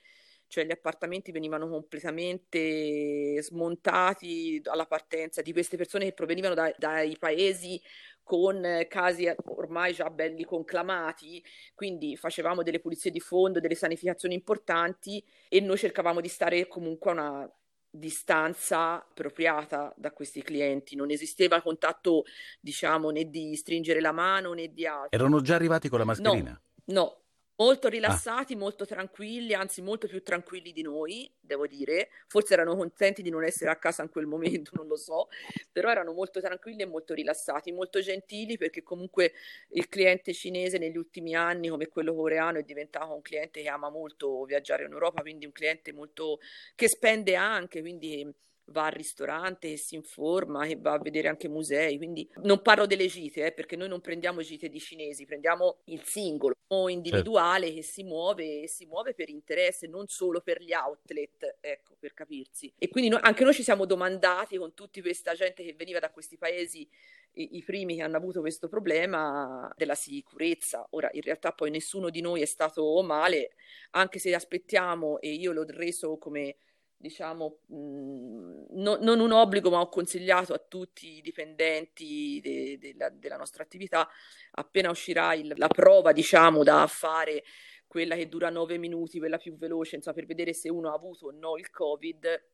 cioè 0.51 0.65
gli 0.65 0.71
appartamenti 0.71 1.31
venivano 1.31 1.69
completamente 1.69 3.41
smontati 3.41 4.61
alla 4.65 4.85
partenza 4.85 5.41
di 5.41 5.53
queste 5.53 5.77
persone 5.77 6.03
che 6.03 6.11
provenivano 6.11 6.53
da, 6.53 6.75
dai 6.77 7.15
paesi 7.17 7.81
con 8.21 8.85
casi 8.89 9.33
ormai 9.45 9.93
già 9.93 10.09
belli 10.09 10.43
conclamati, 10.43 11.41
quindi 11.73 12.17
facevamo 12.17 12.63
delle 12.63 12.81
pulizie 12.81 13.11
di 13.11 13.21
fondo, 13.21 13.61
delle 13.61 13.75
sanificazioni 13.75 14.33
importanti 14.33 15.23
e 15.47 15.61
noi 15.61 15.77
cercavamo 15.77 16.19
di 16.19 16.27
stare 16.27 16.67
comunque 16.67 17.11
a 17.11 17.13
una 17.13 17.53
distanza 17.89 18.95
appropriata 18.95 19.93
da 19.95 20.11
questi 20.11 20.41
clienti, 20.41 20.97
non 20.97 21.11
esisteva 21.11 21.61
contatto, 21.61 22.23
diciamo, 22.59 23.09
né 23.09 23.29
di 23.29 23.55
stringere 23.55 24.01
la 24.01 24.11
mano 24.11 24.51
né 24.51 24.73
di 24.73 24.85
altro. 24.85 25.17
Erano 25.17 25.39
già 25.39 25.55
arrivati 25.55 25.87
con 25.87 25.99
la 25.99 26.05
mascherina? 26.05 26.61
No, 26.85 26.93
no, 26.93 27.20
molto 27.61 27.87
ah. 27.87 27.89
rilassati, 27.91 28.53
ah. 28.53 28.57
molto 28.57 28.85
tranquilli, 28.85 29.53
anzi 29.53 29.81
molto 29.81 30.07
più 30.07 30.23
tranquilli 30.23 30.71
di 30.71 30.81
noi, 30.81 31.31
devo 31.39 31.67
dire. 31.67 32.09
Forse 32.27 32.53
erano 32.53 32.75
contenti 32.75 33.21
di 33.21 33.29
non 33.29 33.43
essere 33.43 33.69
a 33.69 33.75
casa 33.75 34.01
in 34.01 34.09
quel 34.09 34.25
momento, 34.25 34.71
non 34.75 34.87
lo 34.87 34.97
so, 34.97 35.27
però 35.71 35.89
erano 35.89 36.13
molto 36.13 36.41
tranquilli 36.41 36.81
e 36.81 36.85
molto 36.85 37.13
rilassati, 37.13 37.71
molto 37.71 38.01
gentili 38.01 38.57
perché 38.57 38.81
comunque 38.81 39.33
il 39.69 39.87
cliente 39.87 40.33
cinese 40.33 40.79
negli 40.79 40.97
ultimi 40.97 41.35
anni, 41.35 41.69
come 41.69 41.87
quello 41.87 42.15
coreano, 42.15 42.57
è 42.57 42.63
diventato 42.63 43.13
un 43.13 43.21
cliente 43.21 43.61
che 43.61 43.69
ama 43.69 43.89
molto 43.89 44.43
viaggiare 44.45 44.85
in 44.85 44.91
Europa, 44.91 45.21
quindi 45.21 45.45
un 45.45 45.51
cliente 45.51 45.93
molto 45.93 46.39
che 46.75 46.87
spende 46.87 47.35
anche, 47.35 47.81
quindi 47.81 48.33
va 48.65 48.85
al 48.85 48.91
ristorante, 48.91 49.75
si 49.77 49.95
informa, 49.95 50.65
e 50.65 50.77
va 50.77 50.93
a 50.93 50.99
vedere 50.99 51.27
anche 51.27 51.49
musei, 51.49 51.97
quindi 51.97 52.29
non 52.43 52.61
parlo 52.61 52.85
delle 52.85 53.07
gite, 53.07 53.45
eh, 53.45 53.51
perché 53.51 53.75
noi 53.75 53.89
non 53.89 54.01
prendiamo 54.01 54.41
gite 54.41 54.69
di 54.69 54.79
cinesi, 54.79 55.25
prendiamo 55.25 55.79
il 55.85 56.03
singolo 56.03 56.55
individuale 56.89 57.65
certo. 57.65 57.81
che 57.81 57.85
si 57.85 58.03
muove 58.03 58.61
e 58.61 58.67
si 58.67 58.85
muove 58.85 59.13
per 59.13 59.29
interesse, 59.29 59.87
non 59.87 60.07
solo 60.07 60.39
per 60.39 60.61
gli 60.61 60.73
outlet, 60.73 61.57
ecco, 61.59 61.95
per 61.99 62.13
capirsi. 62.13 62.71
E 62.77 62.87
quindi 62.87 63.09
noi, 63.09 63.19
anche 63.23 63.43
noi 63.43 63.53
ci 63.53 63.63
siamo 63.63 63.85
domandati 63.85 64.57
con 64.57 64.73
tutta 64.73 65.01
questa 65.01 65.33
gente 65.33 65.63
che 65.63 65.73
veniva 65.73 65.99
da 65.99 66.11
questi 66.11 66.37
paesi 66.37 66.87
i, 67.33 67.57
i 67.57 67.63
primi 67.63 67.95
che 67.95 68.03
hanno 68.03 68.17
avuto 68.17 68.39
questo 68.39 68.69
problema 68.69 69.71
della 69.75 69.95
sicurezza. 69.95 70.85
Ora, 70.91 71.09
in 71.13 71.21
realtà 71.21 71.51
poi 71.51 71.71
nessuno 71.71 72.09
di 72.09 72.21
noi 72.21 72.41
è 72.41 72.45
stato 72.45 73.01
male, 73.01 73.51
anche 73.91 74.19
se 74.19 74.33
aspettiamo, 74.33 75.19
e 75.19 75.31
io 75.33 75.51
l'ho 75.51 75.65
reso 75.67 76.17
come 76.17 76.55
diciamo, 77.01 77.59
mh, 77.67 77.75
mhmm, 77.75 78.65
no, 78.71 78.97
non 79.01 79.19
un 79.19 79.31
obbligo, 79.31 79.69
ma 79.69 79.81
ho 79.81 79.89
consigliato 79.89 80.53
a 80.53 80.59
tutti 80.59 81.17
i 81.17 81.21
dipendenti 81.21 82.39
de, 82.41 82.77
de, 82.79 82.95
de, 82.95 83.11
della 83.19 83.37
nostra 83.37 83.63
attività, 83.63 84.07
appena 84.51 84.89
uscirà 84.89 85.33
il, 85.33 85.53
la 85.57 85.67
prova, 85.67 86.13
diciamo, 86.13 86.63
da 86.63 86.85
fare, 86.87 87.43
quella 87.87 88.15
che 88.15 88.29
dura 88.29 88.49
nove 88.49 88.77
minuti, 88.77 89.19
quella 89.19 89.37
più 89.37 89.57
veloce, 89.57 89.97
insomma, 89.97 90.15
per 90.15 90.25
vedere 90.25 90.53
se 90.53 90.69
uno 90.69 90.89
ha 90.91 90.93
avuto 90.93 91.27
o 91.27 91.31
no 91.31 91.57
il 91.57 91.69
Covid, 91.69 92.50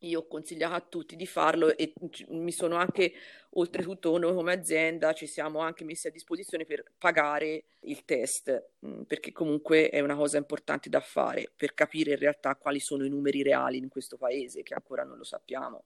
io 0.00 0.20
ho 0.20 0.26
consigliato 0.26 0.74
a 0.74 0.80
tutti 0.80 1.16
di 1.16 1.26
farlo 1.26 1.76
e 1.76 1.92
mi 2.28 2.52
sono 2.52 2.76
anche, 2.76 3.12
oltretutto 3.50 4.16
noi 4.18 4.34
come 4.34 4.52
azienda 4.52 5.12
ci 5.12 5.26
siamo 5.26 5.60
anche 5.60 5.84
messi 5.84 6.06
a 6.06 6.10
disposizione 6.10 6.64
per 6.64 6.84
pagare 6.96 7.64
il 7.80 8.04
test, 8.04 8.70
mm, 8.86 9.02
perché 9.02 9.32
comunque 9.32 9.88
è 9.90 10.00
una 10.00 10.16
cosa 10.16 10.36
importante 10.36 10.88
da 10.88 11.00
fare 11.00 11.50
per 11.54 11.74
capire 11.74 12.12
in 12.12 12.18
realtà 12.18 12.54
quali 12.56 12.80
sono 12.80 13.04
i 13.04 13.08
numeri 13.08 13.42
reali 13.42 13.78
in 13.78 13.88
questo 13.88 14.16
paese, 14.16 14.62
che 14.62 14.74
ancora 14.74 15.04
non 15.04 15.16
lo 15.16 15.24
sappiamo. 15.24 15.84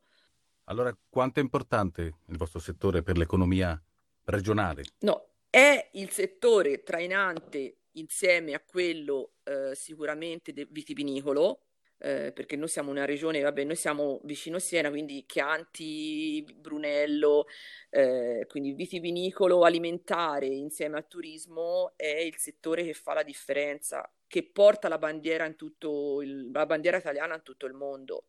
Allora, 0.64 0.96
quanto 1.08 1.40
è 1.40 1.42
importante 1.42 2.02
il 2.28 2.36
vostro 2.36 2.60
settore 2.60 3.02
per 3.02 3.16
l'economia 3.16 3.80
regionale? 4.24 4.84
No, 5.00 5.32
è 5.50 5.90
il 5.92 6.10
settore 6.10 6.82
trainante 6.82 7.78
insieme 7.92 8.54
a 8.54 8.62
quello 8.64 9.34
eh, 9.42 9.74
sicuramente 9.74 10.52
vitivinicolo, 10.70 11.71
eh, 12.02 12.32
perché 12.32 12.56
noi 12.56 12.66
siamo 12.66 12.90
una 12.90 13.04
regione, 13.04 13.40
vabbè, 13.40 13.62
noi 13.62 13.76
siamo 13.76 14.20
vicino 14.24 14.58
Siena, 14.58 14.90
quindi 14.90 15.24
Chianti, 15.24 16.44
Brunello, 16.56 17.46
eh, 17.90 18.44
quindi 18.48 18.72
vitivinicolo 18.72 19.62
alimentare 19.62 20.46
insieme 20.46 20.96
al 20.96 21.06
turismo 21.06 21.92
è 21.96 22.08
il 22.08 22.36
settore 22.38 22.82
che 22.82 22.92
fa 22.92 23.14
la 23.14 23.22
differenza, 23.22 24.10
che 24.26 24.42
porta 24.42 24.88
la 24.88 24.98
bandiera, 24.98 25.48
tutto 25.52 26.20
il, 26.22 26.50
la 26.50 26.66
bandiera 26.66 26.96
italiana 26.96 27.36
in 27.36 27.42
tutto 27.42 27.66
il 27.66 27.74
mondo. 27.74 28.24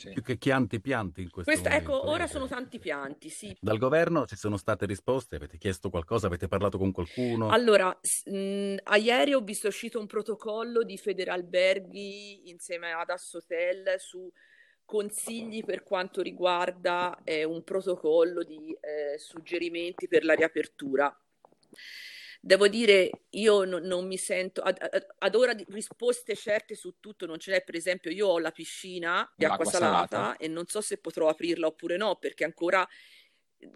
Sì. 0.00 0.12
Più 0.14 0.22
che 0.22 0.38
chianti 0.38 0.80
pianti 0.80 1.20
in 1.20 1.30
questo 1.30 1.50
Questa, 1.50 1.68
momento. 1.68 1.92
Ecco, 1.92 2.08
ora 2.08 2.26
sono 2.26 2.46
tanti 2.46 2.78
pianti, 2.78 3.28
sì. 3.28 3.54
Dal 3.60 3.76
governo 3.76 4.24
ci 4.24 4.34
sono 4.34 4.56
state 4.56 4.86
risposte? 4.86 5.36
Avete 5.36 5.58
chiesto 5.58 5.90
qualcosa? 5.90 6.26
Avete 6.26 6.48
parlato 6.48 6.78
con 6.78 6.90
qualcuno? 6.90 7.50
Allora, 7.50 7.88
mh, 8.24 8.76
a 8.84 8.96
ieri 8.96 9.34
ho 9.34 9.40
visto 9.40 9.68
uscito 9.68 10.00
un 10.00 10.06
protocollo 10.06 10.84
di 10.84 10.96
Federalberghi 10.96 12.48
insieme 12.48 12.92
ad 12.92 13.10
Assotel 13.10 13.96
su 13.98 14.32
consigli 14.86 15.62
per 15.64 15.82
quanto 15.82 16.22
riguarda 16.22 17.20
eh, 17.22 17.44
un 17.44 17.62
protocollo 17.62 18.42
di 18.42 18.74
eh, 18.80 19.18
suggerimenti 19.18 20.08
per 20.08 20.24
la 20.24 20.32
riapertura. 20.32 21.14
Devo 22.42 22.68
dire, 22.68 23.10
io 23.30 23.64
non, 23.64 23.82
non 23.82 24.06
mi 24.06 24.16
sento, 24.16 24.62
ad, 24.62 24.78
ad, 25.18 25.34
ora 25.34 25.54
risposte 25.68 26.34
certe 26.34 26.74
su 26.74 26.94
tutto 26.98 27.26
non 27.26 27.38
ce 27.38 27.52
n'è, 27.52 27.62
per 27.62 27.74
esempio 27.74 28.10
io 28.10 28.28
ho 28.28 28.38
la 28.38 28.50
piscina 28.50 29.30
di 29.36 29.44
acqua 29.44 29.66
salata, 29.66 30.16
salata 30.16 30.36
e 30.38 30.48
non 30.48 30.66
so 30.66 30.80
se 30.80 30.96
potrò 30.96 31.28
aprirla 31.28 31.66
oppure 31.66 31.98
no, 31.98 32.16
perché 32.16 32.44
ancora 32.44 32.88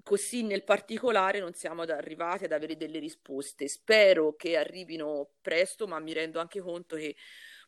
così 0.02 0.42
nel 0.42 0.64
particolare 0.64 1.40
non 1.40 1.52
siamo 1.52 1.82
arrivati 1.82 2.44
ad 2.44 2.52
avere 2.52 2.76
delle 2.76 2.98
risposte. 2.98 3.68
Spero 3.68 4.34
che 4.34 4.56
arrivino 4.56 5.32
presto, 5.42 5.86
ma 5.86 5.98
mi 5.98 6.14
rendo 6.14 6.40
anche 6.40 6.60
conto 6.60 6.96
che 6.96 7.14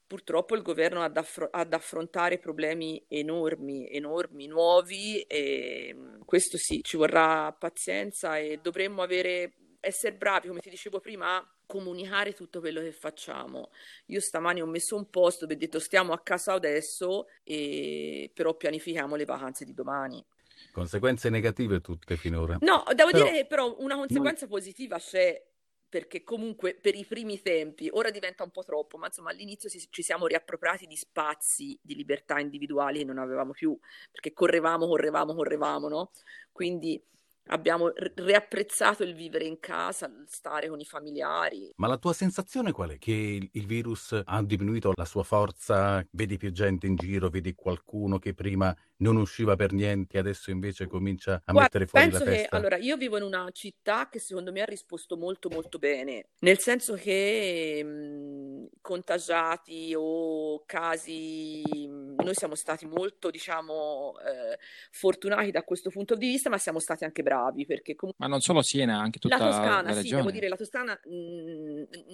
purtroppo 0.07 0.55
il 0.55 0.63
governo 0.63 1.03
ha 1.03 1.09
da, 1.09 1.21
affr- 1.21 1.49
ad 1.51 1.73
affrontare 1.73 2.39
problemi 2.39 3.05
enormi, 3.09 3.91
enormi, 3.91 4.47
nuovi 4.47 5.21
e 5.23 5.95
questo 6.25 6.57
sì, 6.57 6.83
ci 6.83 6.97
vorrà 6.97 7.53
pazienza 7.53 8.39
e 8.39 8.61
dovremmo 8.63 9.03
avere 9.03 9.53
essere 9.87 10.15
bravi, 10.15 10.49
come 10.49 10.61
ti 10.61 10.71
dicevo 10.71 11.01
prima, 11.01 11.37
a 11.37 11.49
comunicare 11.67 12.33
tutto 12.33 12.61
quello 12.61 12.81
che 12.81 12.93
facciamo. 12.93 13.71
Io 14.07 14.21
stamani 14.21 14.61
ho 14.61 14.67
messo 14.67 14.97
un 14.97 15.09
post 15.09 15.41
dove 15.41 15.55
ho 15.55 15.59
detto 15.59 15.79
stiamo 15.79 16.13
a 16.13 16.21
casa 16.21 16.53
adesso, 16.53 17.27
e... 17.45 18.31
però 18.35 18.55
pianifichiamo 18.55 19.17
le 19.17 19.25
vacanze 19.25 19.65
di 19.65 19.75
domani. 19.75 20.25
Conseguenze 20.73 21.31
negative 21.31 21.81
tutte 21.81 22.17
finora. 22.17 22.59
No, 22.61 22.85
devo 22.95 23.11
però... 23.11 23.25
dire 23.25 23.37
che 23.37 23.47
però 23.47 23.77
una 23.79 23.97
conseguenza 23.97 24.47
positiva 24.47 24.99
c'è 24.99 25.43
perché 25.89 26.25
comunque 26.25 26.75
per 26.75 26.95
i 26.95 27.05
primi 27.05 27.41
tempi, 27.41 27.89
ora 27.93 28.11
diventa 28.11 28.43
un 28.43 28.51
po' 28.51 28.65
troppo, 28.65 28.99
ma 28.99 29.07
insomma 29.07 29.31
all'inizio 29.31 29.69
si, 29.69 29.87
ci 29.89 30.03
siamo 30.03 30.27
riappropriati 30.27 30.87
di 30.87 30.97
spazi 30.97 31.79
di 31.81 31.95
libertà 31.95 32.39
individuali 32.39 32.99
che 32.99 33.05
non 33.05 33.19
avevamo 33.19 33.53
più, 33.53 33.79
perché 34.11 34.33
correvamo, 34.33 34.87
correvamo, 34.87 35.35
correvamo, 35.35 35.89
no? 35.89 36.11
Quindi 36.53 37.03
abbiamo 37.49 37.93
riapprezzato 38.15 39.03
il 39.03 39.15
vivere 39.15 39.45
in 39.45 39.59
casa, 39.61 40.11
stare 40.27 40.69
con 40.69 40.81
i 40.81 40.85
familiari. 40.85 41.73
Ma 41.77 41.87
la 41.87 41.99
tua 41.99 42.13
sensazione 42.13 42.73
qual 42.73 42.91
è? 42.91 42.99
Che 42.99 43.49
il 43.51 43.67
virus 43.67 44.21
ha 44.25 44.43
diminuito 44.43 44.93
la 44.95 45.05
sua 45.05 45.23
forza? 45.23 46.05
Vedi 46.11 46.37
più 46.37 46.51
gente 46.51 46.87
in 46.87 46.97
giro, 46.97 47.29
vedi 47.29 47.55
qualcuno 47.55 48.19
che 48.19 48.35
prima 48.35 48.75
non 48.99 49.17
usciva 49.17 49.57
per 49.57 49.73
niente, 49.73 50.19
adesso 50.19 50.51
invece 50.51 50.87
comincia 50.87 51.35
a 51.45 51.53
Guarda, 51.53 51.61
mettere 51.61 51.87
fuori 51.87 52.11
la 52.11 52.19
testa? 52.21 52.49
Che, 52.49 52.57
allora, 52.57 52.77
io 52.77 52.97
vivo 52.97 53.17
in 53.17 53.25
una 53.25 53.49
città 53.53 54.09
che 54.09 54.19
secondo 54.19 54.53
me 54.53 54.63
ha 54.63 54.65
risposto 54.65 55.17
molto 55.17 55.49
molto 55.51 55.79
bene, 55.79 56.29
nel 56.41 56.59
senso 56.59 56.95
che 56.95 57.83
mh, 57.85 58.69
contagiati 58.81 59.93
o 59.97 60.63
casi, 60.65 61.63
mh, 61.67 62.23
noi 62.23 62.35
siamo 62.35 62.55
stati 62.55 62.87
molto, 62.87 63.31
diciamo, 63.31 64.15
eh, 64.21 64.59
fortunati 64.91 65.51
da 65.51 65.63
questo 65.63 65.91
punto 65.91 66.15
di 66.15 66.29
vista, 66.29 66.49
ma 66.49 66.59
siamo 66.59 66.79
stati 66.79 67.05
anche 67.05 67.23
bravi 67.23 67.67
perché 67.67 67.95
comunque... 67.95 68.25
Ma 68.25 68.31
non 68.31 68.41
solo 68.41 68.63
Siena, 68.63 68.99
anche 68.99 69.19
tutta 69.19 69.37
la 69.37 69.45
Toscana, 69.45 69.95
la 69.95 70.01
sì, 70.01 70.11
devo 70.11 70.31
dire, 70.31 70.49
la 70.49 70.57
Toscana 70.57 70.99
mh, 71.05 71.09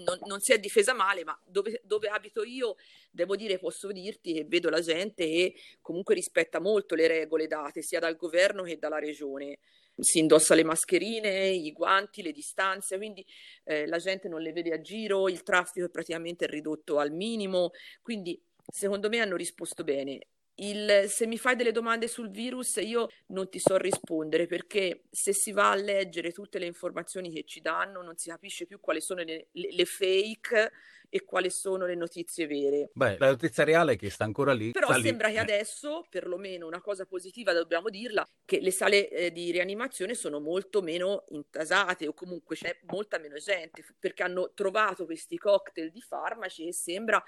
non, 0.05 0.19
non, 0.27 0.41
si 0.41 0.53
è 0.53 0.59
difesa 0.59 0.95
male, 0.95 1.23
ma 1.23 1.39
dove, 1.45 1.81
dove 1.85 2.09
abito 2.09 2.43
io, 2.43 2.75
devo 3.11 3.37
dire, 3.37 3.59
posso 3.59 3.93
dirti 3.93 4.33
che 4.33 4.45
vedo 4.49 4.69
la 4.69 4.81
gente 4.81 5.23
e 5.23 5.55
comunque 5.81 6.15
rispetta 6.15 6.59
molto 6.59 6.72
molto 6.73 6.95
le 6.95 7.07
regole 7.07 7.47
date 7.47 7.83
sia 7.83 8.01
dal 8.01 8.17
governo 8.17 8.63
che 8.63 8.79
dalla 8.79 8.99
regione. 8.99 9.59
Si 9.95 10.19
indossa 10.19 10.55
le 10.55 10.65
mascherine, 10.65 11.51
i 11.51 11.71
guanti, 11.73 12.23
le 12.23 12.33
distanze, 12.33 12.97
quindi 12.97 13.25
eh, 13.65 13.87
la 13.87 13.99
gente 13.99 14.27
non 14.27 14.41
le 14.41 14.53
vede 14.53 14.73
a 14.73 14.81
giro, 14.81 15.29
il 15.29 15.43
traffico 15.43 15.87
è 15.87 15.91
praticamente 15.91 16.47
ridotto 16.47 16.99
al 16.99 17.13
minimo, 17.13 17.73
quindi 18.01 18.41
secondo 18.67 19.09
me 19.11 19.19
hanno 19.21 19.37
risposto 19.37 19.85
bene. 19.85 20.19
il, 20.57 21.05
se 21.09 21.27
mi 21.27 21.39
fai 21.39 21.57
delle 21.57 21.73
domande 21.73 22.09
sul 22.09 22.31
virus, 22.31 22.77
io 22.77 23.09
non 23.29 23.49
ti 23.49 23.59
so 23.59 23.77
rispondere 23.77 24.47
perché 24.47 25.05
se 25.11 25.33
si 25.33 25.53
va 25.53 25.71
a 25.71 25.75
leggere 25.75 26.33
tutte 26.33 26.59
le 26.59 26.67
informazioni 26.67 27.31
che 27.33 27.45
ci 27.45 27.61
danno, 27.61 28.03
non 28.03 28.17
si 28.17 28.29
capisce 28.31 28.67
più 28.67 28.81
quali 28.81 29.01
sono 29.01 29.23
le, 29.23 29.49
le, 29.53 29.73
le 29.73 29.85
fake 29.85 30.73
e 31.15 31.25
quali 31.27 31.51
sono 31.51 31.85
le 31.85 31.95
notizie 31.95 32.47
vere. 32.47 32.89
Beh, 32.95 33.19
la 33.19 33.27
notizia 33.27 33.65
reale 33.65 33.93
è 33.93 33.97
che 33.97 34.09
sta 34.09 34.25
ancora 34.25 34.55
lì. 34.55 34.71
Però 34.71 34.91
sembra 34.99 35.29
lì. 35.29 35.35
che 35.35 35.41
adesso, 35.41 36.07
perlomeno 36.09 36.67
una 36.67 36.81
cosa 36.81 37.05
positiva 37.05 37.53
dobbiamo 37.53 37.91
dirla, 37.91 38.27
che 38.47 38.61
le 38.61 38.71
sale 38.71 39.11
eh, 39.11 39.31
di 39.31 39.51
rianimazione 39.51 40.15
sono 40.15 40.41
molto 40.41 40.81
meno 40.81 41.25
intasate 41.29 42.09
o 42.09 42.15
comunque 42.15 42.57
c'è 42.57 42.79
molta 42.91 43.19
meno 43.19 43.37
gente 43.37 43.85
perché 43.99 44.23
hanno 44.23 44.53
trovato 44.55 45.05
questi 45.05 45.37
cocktail 45.37 45.91
di 45.91 46.01
farmaci 46.01 46.67
e 46.67 46.73
sembra 46.73 47.23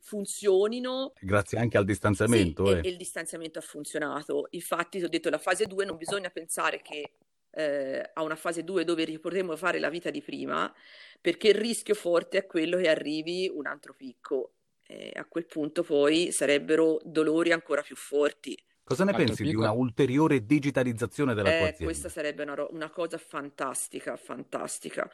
funzionino. 0.00 1.14
Grazie 1.18 1.58
anche 1.60 1.78
al 1.78 1.86
distanziamento. 1.86 2.66
Sì, 2.66 2.72
eh. 2.72 2.76
e, 2.76 2.86
e 2.88 2.88
il 2.90 2.98
distanziamento 2.98 3.58
ha 3.58 3.62
funzionato. 3.62 4.48
Infatti, 4.50 4.98
ti 4.98 5.04
ho 5.04 5.08
detto, 5.08 5.30
la 5.30 5.38
fase 5.38 5.64
2 5.64 5.86
non 5.86 5.96
bisogna 5.96 6.28
pensare 6.28 6.82
che 6.82 7.12
eh, 7.52 8.10
a 8.12 8.22
una 8.22 8.36
fase 8.36 8.64
2 8.64 8.84
dove 8.84 9.04
ripotremo 9.04 9.56
fare 9.56 9.78
la 9.78 9.90
vita 9.90 10.10
di 10.10 10.22
prima, 10.22 10.72
perché 11.20 11.48
il 11.48 11.54
rischio 11.54 11.94
forte 11.94 12.38
è 12.38 12.46
quello 12.46 12.78
che 12.78 12.88
arrivi 12.88 13.50
un 13.52 13.66
altro 13.66 13.94
picco. 13.94 14.54
Eh, 14.86 15.12
a 15.14 15.24
quel 15.24 15.46
punto 15.46 15.84
poi 15.84 16.32
sarebbero 16.32 16.98
dolori 17.04 17.52
ancora 17.52 17.82
più 17.82 17.94
forti. 17.94 18.60
Cosa 18.90 19.04
ne 19.04 19.14
pensi 19.14 19.44
di 19.44 19.54
una 19.54 19.70
ulteriore 19.70 20.44
digitalizzazione 20.44 21.32
della 21.32 21.48
tua 21.48 21.58
eh, 21.58 21.68
azienda? 21.68 21.84
Questa 21.84 22.08
sarebbe 22.08 22.42
una, 22.42 22.66
una, 22.70 22.90
cosa 22.90 23.18
fantastica, 23.18 24.16
fantastica. 24.16 25.08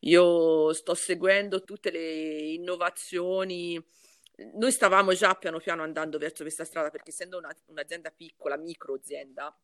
Io 0.00 0.72
sto 0.72 0.94
seguendo 0.94 1.62
tutte 1.64 1.90
le 1.90 2.54
innovazioni. 2.54 3.78
Noi 4.54 4.72
stavamo 4.72 5.12
già 5.12 5.34
piano 5.34 5.58
piano 5.58 5.82
andando 5.82 6.16
verso 6.16 6.44
questa 6.44 6.64
strada 6.64 6.88
perché 6.88 7.10
essendo 7.10 7.36
una, 7.36 7.54
un'azienda 7.66 8.10
piccola, 8.10 8.56
micro 8.56 8.94
azienda, 8.94 9.54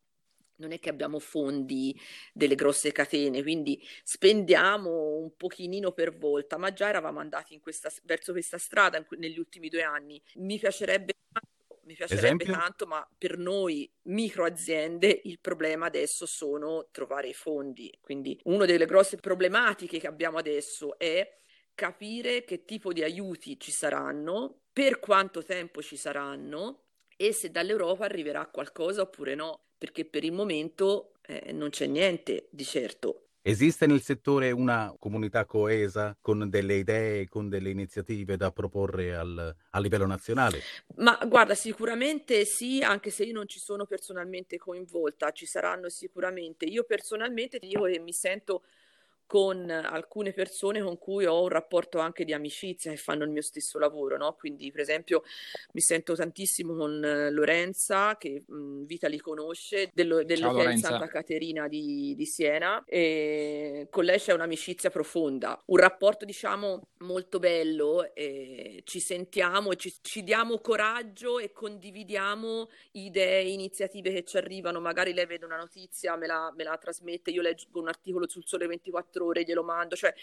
non 0.61 0.73
è 0.73 0.79
che 0.79 0.91
abbiamo 0.91 1.19
fondi 1.19 1.99
delle 2.33 2.55
grosse 2.55 2.93
catene, 2.93 3.43
quindi 3.43 3.83
spendiamo 4.05 5.17
un 5.17 5.35
pochino 5.37 5.93
per 5.93 6.17
volta, 6.17 6.57
ma 6.59 6.73
già 6.73 6.89
eravamo 6.89 7.19
andati 7.19 7.59
questa, 7.59 7.91
verso 8.05 8.33
questa 8.33 8.59
strada 8.59 9.05
negli 9.17 9.39
ultimi 9.39 9.69
due 9.69 9.83
anni. 9.83 10.23
Mi 10.37 10.59
piacerebbe 10.59 11.15
mi 11.83 11.97
piacerebbe 11.97 12.45
tanto, 12.45 12.87
ma 12.87 13.05
per 13.19 13.37
noi 13.37 13.91
micro 14.03 14.45
aziende 14.45 15.23
il 15.25 15.41
problema 15.41 15.87
adesso 15.87 16.25
sono 16.25 16.89
trovare 16.93 17.29
i 17.29 17.35
fondi. 17.35 17.93
Quindi 18.01 18.39
una 18.45 18.65
delle 18.65 18.87
grosse 18.87 19.17
problematiche 19.17 19.99
che 19.99 20.07
abbiamo 20.07 20.39
adesso 20.39 20.97
è 20.99 21.29
capire 21.75 22.45
che 22.45 22.65
tipo 22.65 22.93
di 22.93 23.03
aiuti 23.03 23.59
ci 23.59 23.73
saranno, 23.73 24.61
per 24.73 25.01
quanto 25.01 25.43
tempo 25.43 25.83
ci 25.83 25.97
saranno 25.97 26.90
e 27.21 27.35
se 27.35 27.51
dall'Europa 27.51 28.07
arriverà 28.07 28.47
qualcosa 28.47 29.03
oppure 29.03 29.35
no 29.35 29.65
perché 29.77 30.07
per 30.07 30.25
il 30.25 30.33
momento 30.33 31.13
eh, 31.27 31.53
non 31.53 31.69
c'è 31.69 31.85
niente 31.85 32.49
di 32.51 32.65
certo. 32.65 33.27
Esiste 33.43 33.87
nel 33.87 34.01
settore 34.01 34.51
una 34.53 34.95
comunità 34.99 35.45
coesa 35.45 36.17
con 36.19 36.49
delle 36.49 36.77
idee, 36.77 37.29
con 37.29 37.51
delle 37.51 37.69
iniziative 37.69 38.39
da 38.39 38.51
proporre 38.53 39.15
al, 39.15 39.55
a 39.71 39.81
livello 39.81 40.07
nazionale? 40.07 40.61
Ma 40.97 41.19
guarda, 41.27 41.55
sicuramente 41.55 42.47
sì, 42.47 42.83
anche 42.83 43.11
se 43.11 43.25
io 43.25 43.35
non 43.35 43.49
ci 43.49 43.59
sono 43.59 43.85
personalmente 43.85 44.57
coinvolta, 44.57 45.31
ci 45.33 45.45
saranno 45.45 45.91
sicuramente. 45.91 46.65
Io 46.65 46.85
personalmente 46.85 47.59
dico 47.59 47.85
che 47.85 47.99
mi 47.99 48.13
sento 48.13 48.63
con 49.31 49.71
alcune 49.71 50.33
persone 50.33 50.83
con 50.83 50.99
cui 50.99 51.25
ho 51.25 51.43
un 51.43 51.51
rapporto 51.51 52.01
anche 52.01 52.25
di 52.25 52.33
amicizia 52.33 52.91
e 52.91 52.97
fanno 52.97 53.23
il 53.23 53.31
mio 53.31 53.43
stesso 53.43 53.79
lavoro, 53.79 54.17
no? 54.17 54.35
Quindi, 54.37 54.73
per 54.73 54.81
esempio, 54.81 55.23
mi 55.75 55.81
sento 55.81 56.17
tantissimo 56.17 56.75
con 56.75 56.99
Lorenza, 57.31 58.17
che 58.17 58.43
mh, 58.45 58.87
Vita 58.87 59.07
li 59.07 59.21
conosce, 59.21 59.89
dello, 59.95 60.25
dell'hotel 60.25 60.77
Santa 60.79 61.07
Caterina 61.07 61.69
di, 61.69 62.17
di, 62.17 62.27
Siena, 62.27 62.83
e 62.85 63.87
con 63.89 64.03
lei 64.03 64.19
c'è 64.19 64.33
un'amicizia 64.33 64.91
profonda, 64.91 65.63
un 65.67 65.77
rapporto, 65.77 66.25
diciamo, 66.25 66.89
molto 67.05 67.39
bello, 67.39 68.11
ci 68.83 68.99
sentiamo 68.99 69.71
e 69.71 69.77
ci, 69.77 69.95
ci 70.01 70.25
diamo 70.25 70.59
coraggio 70.59 71.39
e 71.39 71.53
condividiamo 71.53 72.69
idee, 72.93 73.45
iniziative 73.45 74.13
che 74.13 74.25
ci 74.25 74.39
arrivano, 74.39 74.81
magari 74.81 75.13
lei 75.13 75.27
vede 75.27 75.45
una 75.45 75.57
notizia, 75.57 76.17
me 76.17 76.27
la, 76.27 76.53
me 76.57 76.65
la 76.65 76.77
trasmette, 76.77 77.31
io 77.31 77.43
leggo 77.43 77.79
un 77.79 77.87
articolo 77.87 78.29
sul 78.29 78.45
Sole 78.45 78.67
24 78.67 79.19
ore, 79.21 79.45
glielo 79.45 79.63
mando, 79.63 79.97
cioè 79.97 80.15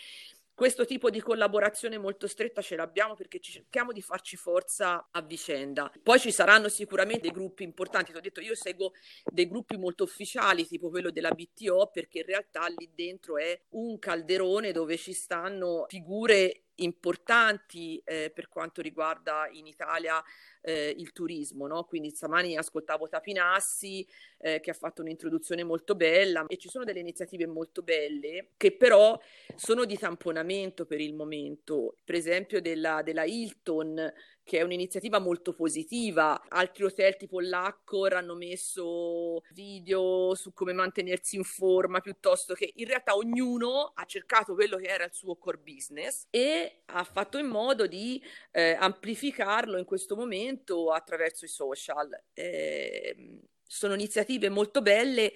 questo 0.57 0.85
tipo 0.85 1.11
di 1.11 1.21
collaborazione 1.21 1.99
molto 1.99 2.25
stretta 2.25 2.63
ce 2.63 2.75
l'abbiamo 2.75 3.13
perché 3.13 3.39
cerchiamo 3.39 3.91
di 3.91 4.01
farci 4.01 4.37
forza 4.37 5.09
a 5.11 5.21
vicenda. 5.21 5.91
Poi 6.01 6.19
ci 6.19 6.31
saranno 6.31 6.67
sicuramente 6.67 7.21
dei 7.21 7.31
gruppi 7.31 7.61
importanti, 7.61 8.11
ti 8.11 8.17
ho 8.17 8.21
detto 8.21 8.41
io 8.41 8.55
seguo 8.55 8.93
dei 9.23 9.47
gruppi 9.47 9.77
molto 9.77 10.03
ufficiali 10.03 10.65
tipo 10.65 10.89
quello 10.89 11.11
della 11.11 11.29
BTO 11.29 11.91
perché 11.93 12.17
in 12.17 12.25
realtà 12.25 12.65
lì 12.75 12.89
dentro 12.95 13.37
è 13.37 13.61
un 13.73 13.99
calderone 13.99 14.71
dove 14.71 14.97
ci 14.97 15.13
stanno 15.13 15.85
figure 15.89 16.63
importanti 16.77 18.01
eh, 18.03 18.31
per 18.33 18.49
quanto 18.49 18.81
riguarda 18.81 19.47
in 19.51 19.65
Italia 19.67 20.23
eh, 20.61 20.93
il 20.97 21.11
turismo, 21.11 21.67
no? 21.67 21.83
Quindi 21.85 22.09
stamani 22.09 22.57
ascoltavo 22.57 23.07
Tapinassi 23.07 24.07
eh, 24.39 24.59
che 24.59 24.71
ha 24.71 24.73
fatto 24.73 25.01
un'introduzione 25.01 25.63
molto 25.63 25.95
bella 25.95 26.45
e 26.47 26.57
ci 26.57 26.69
sono 26.69 26.83
delle 26.83 26.99
iniziative 26.99 27.47
molto 27.47 27.81
belle 27.81 28.49
che 28.57 28.75
però 28.75 29.19
sono 29.55 29.85
di 29.85 29.97
tamponamento 29.97 30.85
per 30.85 30.99
il 30.99 31.13
momento, 31.13 31.95
per 32.03 32.15
esempio 32.15 32.61
della, 32.61 33.01
della 33.01 33.23
Hilton 33.23 34.13
che 34.47 34.59
è 34.59 34.61
un'iniziativa 34.61 35.19
molto 35.19 35.53
positiva. 35.53 36.41
Altri 36.47 36.85
hotel 36.85 37.17
tipo 37.17 37.41
l'Accor 37.41 38.13
hanno 38.13 38.33
messo 38.33 39.41
video 39.51 40.33
su 40.35 40.53
come 40.53 40.71
mantenersi 40.71 41.35
in 41.35 41.43
forma 41.43 41.99
piuttosto 41.99 42.53
che 42.53 42.71
in 42.75 42.87
realtà 42.87 43.13
ognuno 43.17 43.91
ha 43.93 44.05
cercato 44.05 44.53
quello 44.53 44.77
che 44.77 44.87
era 44.87 45.03
il 45.03 45.13
suo 45.13 45.35
core 45.35 45.57
business 45.57 46.27
e 46.29 46.83
ha 46.85 47.03
fatto 47.03 47.37
in 47.37 47.47
modo 47.47 47.87
di 47.87 48.23
eh, 48.51 48.77
amplificarlo 48.79 49.77
in 49.77 49.83
questo 49.83 50.15
momento 50.15 50.91
attraverso 50.91 51.43
i 51.43 51.49
social. 51.49 52.09
Eh, 52.31 53.41
sono 53.61 53.95
iniziative 53.95 54.47
molto 54.47 54.81
belle 54.81 55.33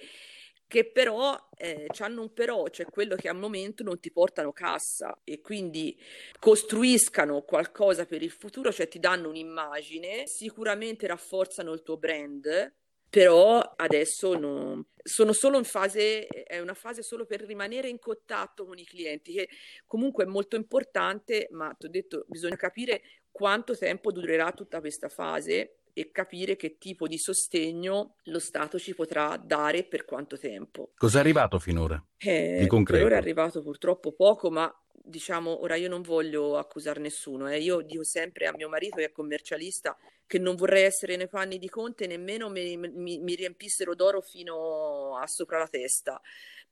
che 0.72 0.90
però 0.90 1.38
eh, 1.58 1.86
hanno 1.98 2.22
un 2.22 2.32
però, 2.32 2.66
cioè 2.68 2.86
quello 2.86 3.14
che 3.14 3.28
al 3.28 3.36
momento 3.36 3.82
non 3.82 4.00
ti 4.00 4.10
portano 4.10 4.54
cassa 4.54 5.20
e 5.22 5.42
quindi 5.42 5.94
costruiscano 6.38 7.42
qualcosa 7.42 8.06
per 8.06 8.22
il 8.22 8.30
futuro, 8.30 8.72
cioè 8.72 8.88
ti 8.88 8.98
danno 8.98 9.28
un'immagine, 9.28 10.26
sicuramente 10.26 11.06
rafforzano 11.06 11.74
il 11.74 11.82
tuo 11.82 11.98
brand, 11.98 12.74
però 13.06 13.60
adesso 13.76 14.32
no, 14.38 14.86
sono 15.02 15.34
solo 15.34 15.58
in 15.58 15.64
fase, 15.64 16.26
è 16.26 16.58
una 16.58 16.72
fase 16.72 17.02
solo 17.02 17.26
per 17.26 17.42
rimanere 17.42 17.90
in 17.90 17.98
contatto 17.98 18.64
con 18.64 18.78
i 18.78 18.86
clienti, 18.86 19.34
che 19.34 19.50
comunque 19.86 20.24
è 20.24 20.26
molto 20.26 20.56
importante, 20.56 21.48
ma 21.50 21.76
ti 21.78 21.84
ho 21.84 21.90
detto, 21.90 22.24
bisogna 22.28 22.56
capire 22.56 23.02
quanto 23.30 23.76
tempo 23.76 24.10
durerà 24.10 24.52
tutta 24.52 24.80
questa 24.80 25.10
fase 25.10 25.81
e 25.92 26.10
capire 26.10 26.56
che 26.56 26.78
tipo 26.78 27.06
di 27.06 27.18
sostegno 27.18 28.16
lo 28.24 28.38
Stato 28.38 28.78
ci 28.78 28.94
potrà 28.94 29.36
dare 29.36 29.78
e 29.78 29.84
per 29.84 30.04
quanto 30.04 30.38
tempo. 30.38 30.92
Cos'è 30.96 31.18
arrivato 31.18 31.58
finora? 31.58 32.02
Eh, 32.18 32.58
di 32.60 32.66
concreto? 32.66 33.02
Per 33.02 33.12
ora 33.12 33.20
è 33.20 33.22
arrivato 33.22 33.62
purtroppo 33.62 34.12
poco, 34.12 34.50
ma 34.50 34.72
diciamo, 35.04 35.62
ora 35.62 35.74
io 35.74 35.88
non 35.88 36.02
voglio 36.02 36.56
accusare 36.56 37.00
nessuno, 37.00 37.48
eh. 37.48 37.58
io 37.58 37.80
dico 37.80 38.04
sempre 38.04 38.46
a 38.46 38.52
mio 38.54 38.68
marito 38.68 38.96
che 38.96 39.06
è 39.06 39.12
commercialista 39.12 39.96
che 40.26 40.38
non 40.38 40.54
vorrei 40.54 40.84
essere 40.84 41.16
nei 41.16 41.28
panni 41.28 41.58
di 41.58 41.68
Conte, 41.68 42.06
nemmeno 42.06 42.48
mi, 42.48 42.76
mi, 42.76 43.18
mi 43.18 43.34
riempissero 43.34 43.94
d'oro 43.94 44.22
fino 44.22 45.18
a 45.18 45.26
sopra 45.26 45.58
la 45.58 45.68
testa 45.68 46.20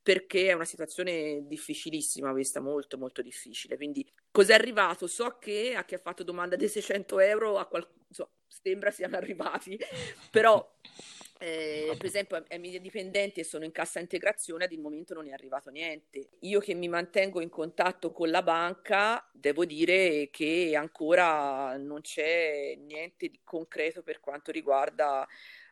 perché 0.02 0.48
è 0.48 0.52
una 0.52 0.64
situazione 0.64 1.46
difficilissima 1.46 2.30
questa, 2.30 2.60
molto 2.60 2.98
molto 2.98 3.22
difficile. 3.22 3.76
Quindi 3.76 4.06
cos'è 4.30 4.54
arrivato? 4.54 5.06
So 5.06 5.36
che 5.38 5.74
a 5.74 5.84
chi 5.84 5.94
ha 5.94 5.98
fatto 5.98 6.22
domanda 6.24 6.56
dei 6.56 6.68
600 6.68 7.18
euro 7.20 7.58
a 7.58 7.66
qual- 7.66 7.86
so, 8.10 8.30
sembra 8.46 8.90
siano 8.90 9.16
arrivati, 9.16 9.78
però 10.30 10.76
eh, 11.42 11.94
per 11.96 12.06
esempio 12.06 12.44
ai 12.48 12.58
miei 12.58 12.80
dipendenti 12.80 13.40
e 13.40 13.44
sono 13.44 13.64
in 13.64 13.72
cassa 13.72 13.98
integrazione 13.98 14.64
ad 14.64 14.72
il 14.72 14.80
momento 14.80 15.14
non 15.14 15.26
è 15.26 15.32
arrivato 15.32 15.70
niente. 15.70 16.30
Io 16.40 16.60
che 16.60 16.74
mi 16.74 16.88
mantengo 16.88 17.40
in 17.40 17.48
contatto 17.48 18.12
con 18.12 18.30
la 18.30 18.42
banca 18.42 19.26
devo 19.32 19.64
dire 19.64 20.28
che 20.30 20.74
ancora 20.76 21.76
non 21.78 22.02
c'è 22.02 22.74
niente 22.76 23.28
di 23.28 23.40
concreto 23.42 24.02
per 24.02 24.20
quanto 24.20 24.50
riguarda 24.50 25.26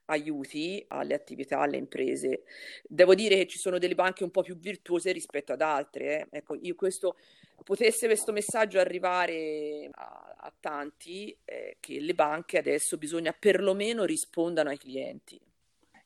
aiuti 0.08 0.84
alle 0.88 1.14
attività, 1.14 1.60
alle 1.60 1.76
imprese. 1.76 2.42
Devo 2.86 3.14
dire 3.14 3.36
che 3.36 3.46
ci 3.46 3.58
sono 3.58 3.78
delle 3.78 3.94
banche 3.94 4.24
un 4.24 4.30
po' 4.30 4.42
più 4.42 4.56
virtuose 4.56 5.12
rispetto 5.12 5.52
ad 5.52 5.60
altre. 5.60 6.28
Eh. 6.30 6.38
Ecco, 6.38 6.56
io 6.60 6.74
questo, 6.74 7.16
potesse 7.64 8.06
questo 8.06 8.32
messaggio 8.32 8.78
arrivare 8.78 9.88
a, 9.92 10.34
a 10.38 10.52
tanti, 10.58 11.36
eh, 11.44 11.76
che 11.80 12.00
le 12.00 12.14
banche 12.14 12.58
adesso 12.58 12.96
bisogna 12.96 13.34
perlomeno 13.38 14.04
rispondano 14.04 14.70
ai 14.70 14.78
clienti. 14.78 15.40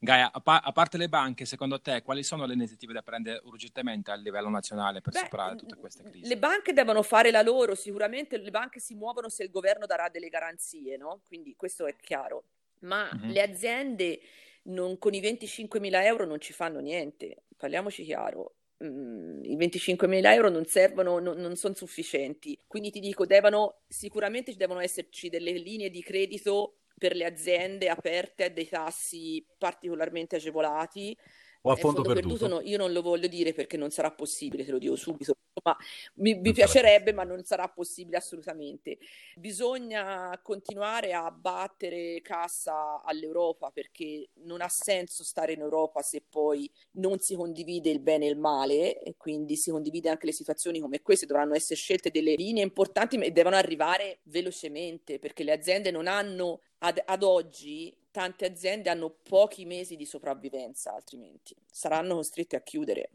Gaia, 0.04 0.32
a, 0.32 0.40
pa- 0.40 0.62
a, 0.64 0.72
parte 0.72 0.98
le 0.98 1.08
banche, 1.08 1.44
secondo 1.44 1.80
te 1.80 2.02
quali 2.02 2.24
sono 2.24 2.44
le 2.44 2.54
iniziative 2.54 2.92
da 2.92 3.02
prendere 3.02 3.40
urgentemente 3.44 4.10
a 4.10 4.16
livello 4.16 4.48
nazionale 4.48 5.00
per 5.00 5.12
Beh, 5.12 5.20
superare 5.20 5.54
tutte 5.54 5.76
queste 5.76 6.02
crisi? 6.02 6.26
Le 6.26 6.38
banche 6.38 6.72
devono 6.72 7.04
fare 7.04 7.30
la 7.30 7.40
loro, 7.40 7.76
sicuramente 7.76 8.36
le 8.36 8.50
banche 8.50 8.80
si 8.80 8.96
muovono 8.96 9.28
se 9.28 9.44
il 9.44 9.50
governo 9.50 9.86
darà 9.86 10.08
delle 10.08 10.28
garanzie, 10.28 10.96
no? 10.96 11.20
Quindi 11.24 11.54
questo 11.54 11.86
è 11.86 11.94
chiaro 11.94 12.46
ma 12.82 13.10
mm-hmm. 13.12 13.30
le 13.30 13.42
aziende 13.42 14.20
non, 14.64 14.98
con 14.98 15.14
i 15.14 15.20
25.000 15.20 16.04
euro 16.04 16.24
non 16.24 16.40
ci 16.40 16.52
fanno 16.52 16.78
niente, 16.78 17.44
parliamoci 17.56 18.04
chiaro. 18.04 18.56
Mm, 18.84 19.44
I 19.44 19.56
25.000 19.56 20.32
euro 20.32 20.48
non 20.48 20.64
servono, 20.64 21.18
non, 21.18 21.38
non 21.38 21.56
sono 21.56 21.74
sufficienti. 21.74 22.58
Quindi 22.66 22.90
ti 22.90 23.00
dico, 23.00 23.26
devono, 23.26 23.82
sicuramente 23.88 24.52
ci 24.52 24.58
devono 24.58 24.80
esserci 24.80 25.28
delle 25.28 25.52
linee 25.52 25.90
di 25.90 26.02
credito 26.02 26.78
per 26.98 27.16
le 27.16 27.24
aziende 27.24 27.88
aperte 27.88 28.44
a 28.44 28.48
dei 28.48 28.68
tassi 28.68 29.44
particolarmente 29.58 30.36
agevolati 30.36 31.16
o 31.62 31.70
a 31.70 31.76
fondo, 31.76 32.02
fondo 32.02 32.14
perduto? 32.14 32.36
perduto 32.36 32.48
no, 32.48 32.68
io 32.68 32.76
non 32.76 32.92
lo 32.92 33.02
voglio 33.02 33.26
dire 33.28 33.52
perché 33.52 33.76
non 33.76 33.90
sarà 33.90 34.12
possibile, 34.12 34.64
te 34.64 34.70
lo 34.70 34.78
dico 34.78 34.96
subito, 34.96 35.36
ma 35.62 35.76
mi, 36.14 36.34
mi 36.34 36.52
piacerebbe, 36.52 37.12
ma 37.12 37.24
non 37.24 37.42
sarà 37.44 37.68
possibile 37.68 38.16
assolutamente. 38.16 38.98
Bisogna 39.36 40.38
continuare 40.42 41.12
a 41.12 41.30
battere 41.30 42.20
cassa 42.22 43.02
all'Europa 43.02 43.70
perché 43.70 44.28
non 44.44 44.60
ha 44.60 44.68
senso 44.68 45.24
stare 45.24 45.52
in 45.52 45.60
Europa 45.60 46.02
se 46.02 46.22
poi 46.28 46.70
non 46.92 47.18
si 47.18 47.34
condivide 47.34 47.90
il 47.90 48.00
bene 48.00 48.26
e 48.26 48.30
il 48.30 48.38
male 48.38 49.00
e 49.00 49.16
quindi 49.16 49.56
si 49.56 49.70
condivide 49.70 50.10
anche 50.10 50.26
le 50.26 50.32
situazioni 50.32 50.80
come 50.80 51.02
queste, 51.02 51.26
dovranno 51.26 51.54
essere 51.54 51.76
scelte 51.76 52.10
delle 52.10 52.34
linee 52.34 52.62
importanti 52.62 53.16
e 53.16 53.30
devono 53.30 53.56
arrivare 53.56 54.20
velocemente 54.24 55.18
perché 55.18 55.44
le 55.44 55.52
aziende 55.52 55.90
non 55.90 56.06
hanno 56.06 56.60
ad, 56.78 57.00
ad 57.04 57.22
oggi 57.22 57.96
tante 58.10 58.44
aziende 58.44 58.90
hanno 58.90 59.10
pochi 59.10 59.64
mesi 59.64 59.96
di 59.96 60.04
sopravvivenza, 60.04 60.94
altrimenti 60.94 61.56
saranno 61.70 62.14
costrette 62.14 62.56
a 62.56 62.60
chiudere. 62.60 63.10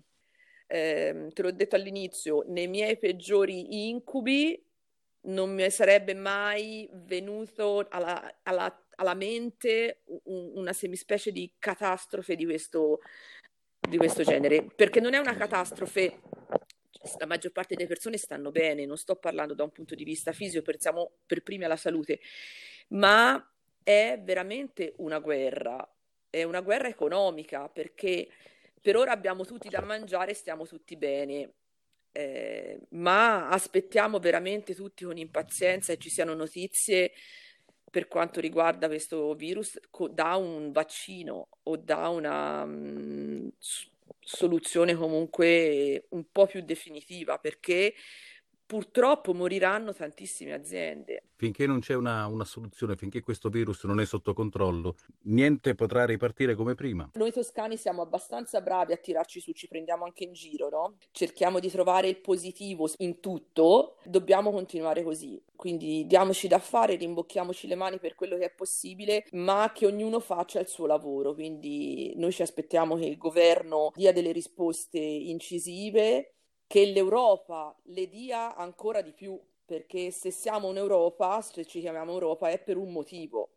Eh, 0.68 1.30
te 1.34 1.42
l'ho 1.42 1.52
detto 1.52 1.76
all'inizio, 1.76 2.44
nei 2.48 2.68
miei 2.68 2.98
peggiori 2.98 3.88
incubi 3.88 4.62
non 5.22 5.54
mi 5.54 5.70
sarebbe 5.70 6.14
mai 6.14 6.88
venuto 6.92 7.86
alla, 7.90 8.40
alla, 8.44 8.86
alla 8.96 9.14
mente 9.14 10.02
un, 10.26 10.52
una 10.56 10.74
semispecie 10.74 11.32
di 11.32 11.54
catastrofe 11.58 12.36
di 12.36 12.46
questo, 12.46 13.00
di 13.80 13.98
questo 13.98 14.24
genere, 14.24 14.66
perché 14.76 15.00
non 15.00 15.14
è 15.14 15.18
una 15.18 15.36
catastrofe 15.36 16.20
la 17.20 17.26
maggior 17.26 17.52
parte 17.52 17.76
delle 17.76 17.88
persone 17.88 18.18
stanno 18.18 18.52
bene, 18.52 18.86
non 18.86 18.98
sto 18.98 19.16
parlando 19.16 19.54
da 19.54 19.64
un 19.64 19.72
punto 19.72 19.96
di 19.96 20.04
vista 20.04 20.34
fisico, 20.34 20.62
pensiamo 20.62 21.12
per 21.26 21.42
primi 21.42 21.64
alla 21.64 21.78
salute, 21.78 22.20
ma 22.90 23.42
è 23.84 24.20
veramente 24.22 24.94
una 24.98 25.20
guerra, 25.20 25.88
è 26.30 26.44
una 26.44 26.62
guerra 26.62 26.90
economica 26.90 27.70
perché 27.70 28.28
per 28.88 28.96
ora 28.96 29.12
abbiamo 29.12 29.44
tutti 29.44 29.68
da 29.68 29.82
mangiare 29.82 30.32
e 30.32 30.34
stiamo 30.34 30.66
tutti 30.66 30.96
bene. 30.96 31.56
Eh, 32.14 32.80
ma 32.92 33.50
aspettiamo 33.50 34.18
veramente 34.18 34.74
tutti 34.74 35.04
con 35.04 35.18
impazienza 35.18 35.92
e 35.92 35.98
ci 35.98 36.10
siano 36.10 36.34
notizie 36.34 37.12
per 37.92 38.08
quanto 38.08 38.40
riguarda 38.40 38.88
questo 38.88 39.34
virus 39.34 39.78
da 40.12 40.38
un 40.38 40.72
vaccino 40.72 41.50
o 41.64 41.76
da 41.76 42.08
una 42.08 42.64
mh, 42.64 42.72
mm, 42.72 43.48
soluzione 44.22 44.96
comunque 44.96 46.06
un 46.12 46.24
po' 46.32 46.46
più 46.46 46.62
definitiva 46.62 47.40
perché 47.40 47.94
purtroppo 48.68 49.34
moriranno 49.34 49.94
tantissime 49.94 50.54
aziende. 50.54 51.24
Finché 51.38 51.66
non 51.66 51.80
c'è 51.80 51.96
una, 51.96 52.26
una, 52.28 52.44
soluzione, 52.44 52.96
finché 52.96 53.22
questo 53.22 53.50
virus 53.50 53.84
non 53.86 54.00
è 54.02 54.06
sotto 54.06 54.34
controllo, 54.34 54.96
niente 55.24 55.74
potrà 55.76 56.06
ripartire 56.06 56.56
come 56.56 56.76
prima. 56.76 57.10
Noi 57.14 57.32
toscani 57.32 57.78
siamo 57.78 58.02
abbastanza 58.02 58.60
bravi 58.60 58.92
a 58.92 58.98
tirarci 58.98 59.40
su, 59.40 59.54
ci 59.54 59.68
prendiamo 59.68 60.04
anche 60.04 60.26
in 60.26 60.34
giro, 60.34 60.70
no? 60.70 60.98
Cerchiamo 61.12 61.60
di 61.60 61.70
trovare 61.70 62.10
il 62.10 62.18
positivo 62.18 62.90
in 62.98 63.20
tutto, 63.20 63.98
dobbiamo 64.04 64.52
continuare 64.52 65.04
così. 65.04 65.42
Quindi 65.56 66.06
diamoci 66.06 66.48
da 66.48 66.60
fare, 66.60 66.96
rimbocchiamoci 66.96 67.68
le 67.68 67.76
mani 67.76 68.00
per 68.00 68.16
quello 68.16 68.38
che 68.38 68.46
è 68.46 68.54
possibile, 68.54 69.26
ma 69.32 69.72
che 69.74 69.86
ognuno 69.86 70.20
faccia 70.20 70.60
il 70.60 70.68
suo 70.68 70.88
lavoro. 70.88 71.34
Quindi 71.34 72.14
noi 72.18 72.32
ci 72.32 72.42
aspettiamo 72.42 72.96
che 72.96 73.06
il 73.06 73.18
governo 73.18 73.92
dia 73.96 74.12
delle 74.12 74.32
risposte 74.32 75.00
incisive 75.00 76.34
che 76.68 76.86
l'Europa 76.86 77.76
le 77.84 78.08
dia 78.10 78.56
ancora 78.56 79.02
di 79.02 79.14
più, 79.14 79.40
perché 79.66 80.12
se 80.12 80.32
siamo 80.32 80.68
un'Europa, 80.68 81.42
se 81.42 81.66
ci 81.66 81.80
chiamiamo 81.80 82.12
Europa, 82.12 82.50
è 82.50 82.60
per 82.60 82.78
un 82.78 82.92
motivo. 82.92 83.50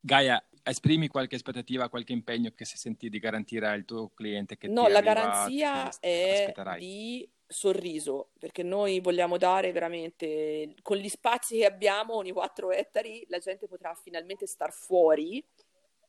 Gaia, 0.00 0.42
esprimi 0.62 1.08
qualche 1.08 1.36
aspettativa, 1.36 1.88
qualche 1.88 2.12
impegno 2.12 2.52
che 2.54 2.64
si 2.64 2.76
senti 2.76 3.08
di 3.08 3.18
garantire 3.18 3.68
al 3.68 3.84
tuo 3.84 4.10
cliente 4.10 4.56
che 4.56 4.68
No, 4.68 4.86
la 4.86 5.00
garanzia 5.00 5.90
è 5.98 6.52
di 6.78 7.28
sorriso, 7.46 8.30
perché 8.38 8.62
noi 8.62 9.00
vogliamo 9.00 9.38
dare 9.38 9.72
veramente, 9.72 10.74
con 10.82 10.96
gli 10.98 11.08
spazi 11.08 11.58
che 11.58 11.66
abbiamo, 11.66 12.14
ogni 12.14 12.32
4 12.32 12.70
ettari, 12.70 13.24
la 13.28 13.38
gente 13.38 13.66
potrà 13.66 13.94
finalmente 13.94 14.46
star 14.46 14.72
fuori 14.72 15.44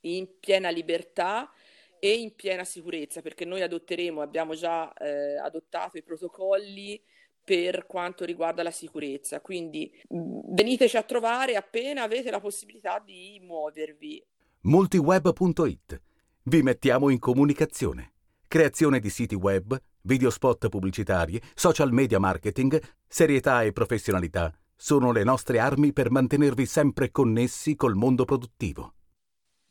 in 0.01 0.39
piena 0.39 0.69
libertà 0.69 1.51
e 1.99 2.13
in 2.13 2.35
piena 2.35 2.63
sicurezza, 2.63 3.21
perché 3.21 3.45
noi 3.45 3.61
adotteremo, 3.61 4.21
abbiamo 4.21 4.53
già 4.53 4.91
eh, 4.93 5.37
adottato 5.37 5.97
i 5.97 6.03
protocolli 6.03 7.01
per 7.43 7.85
quanto 7.85 8.25
riguarda 8.25 8.63
la 8.63 8.71
sicurezza. 8.71 9.39
Quindi 9.39 9.91
veniteci 10.09 10.97
a 10.97 11.03
trovare 11.03 11.55
appena 11.55 12.03
avete 12.03 12.31
la 12.31 12.39
possibilità 12.39 13.01
di 13.03 13.39
muovervi. 13.41 14.25
Multiweb.it 14.61 16.01
Vi 16.43 16.61
mettiamo 16.63 17.09
in 17.09 17.19
comunicazione. 17.19 18.13
Creazione 18.47 18.99
di 18.99 19.09
siti 19.09 19.35
web, 19.35 19.79
video 20.01 20.29
spot 20.29 20.69
pubblicitari, 20.69 21.39
social 21.53 21.91
media 21.91 22.19
marketing, 22.19 22.81
serietà 23.07 23.63
e 23.63 23.71
professionalità 23.71 24.51
sono 24.75 25.11
le 25.11 25.23
nostre 25.23 25.59
armi 25.59 25.93
per 25.93 26.11
mantenervi 26.11 26.65
sempre 26.65 27.11
connessi 27.11 27.75
col 27.75 27.95
mondo 27.95 28.25
produttivo. 28.25 28.93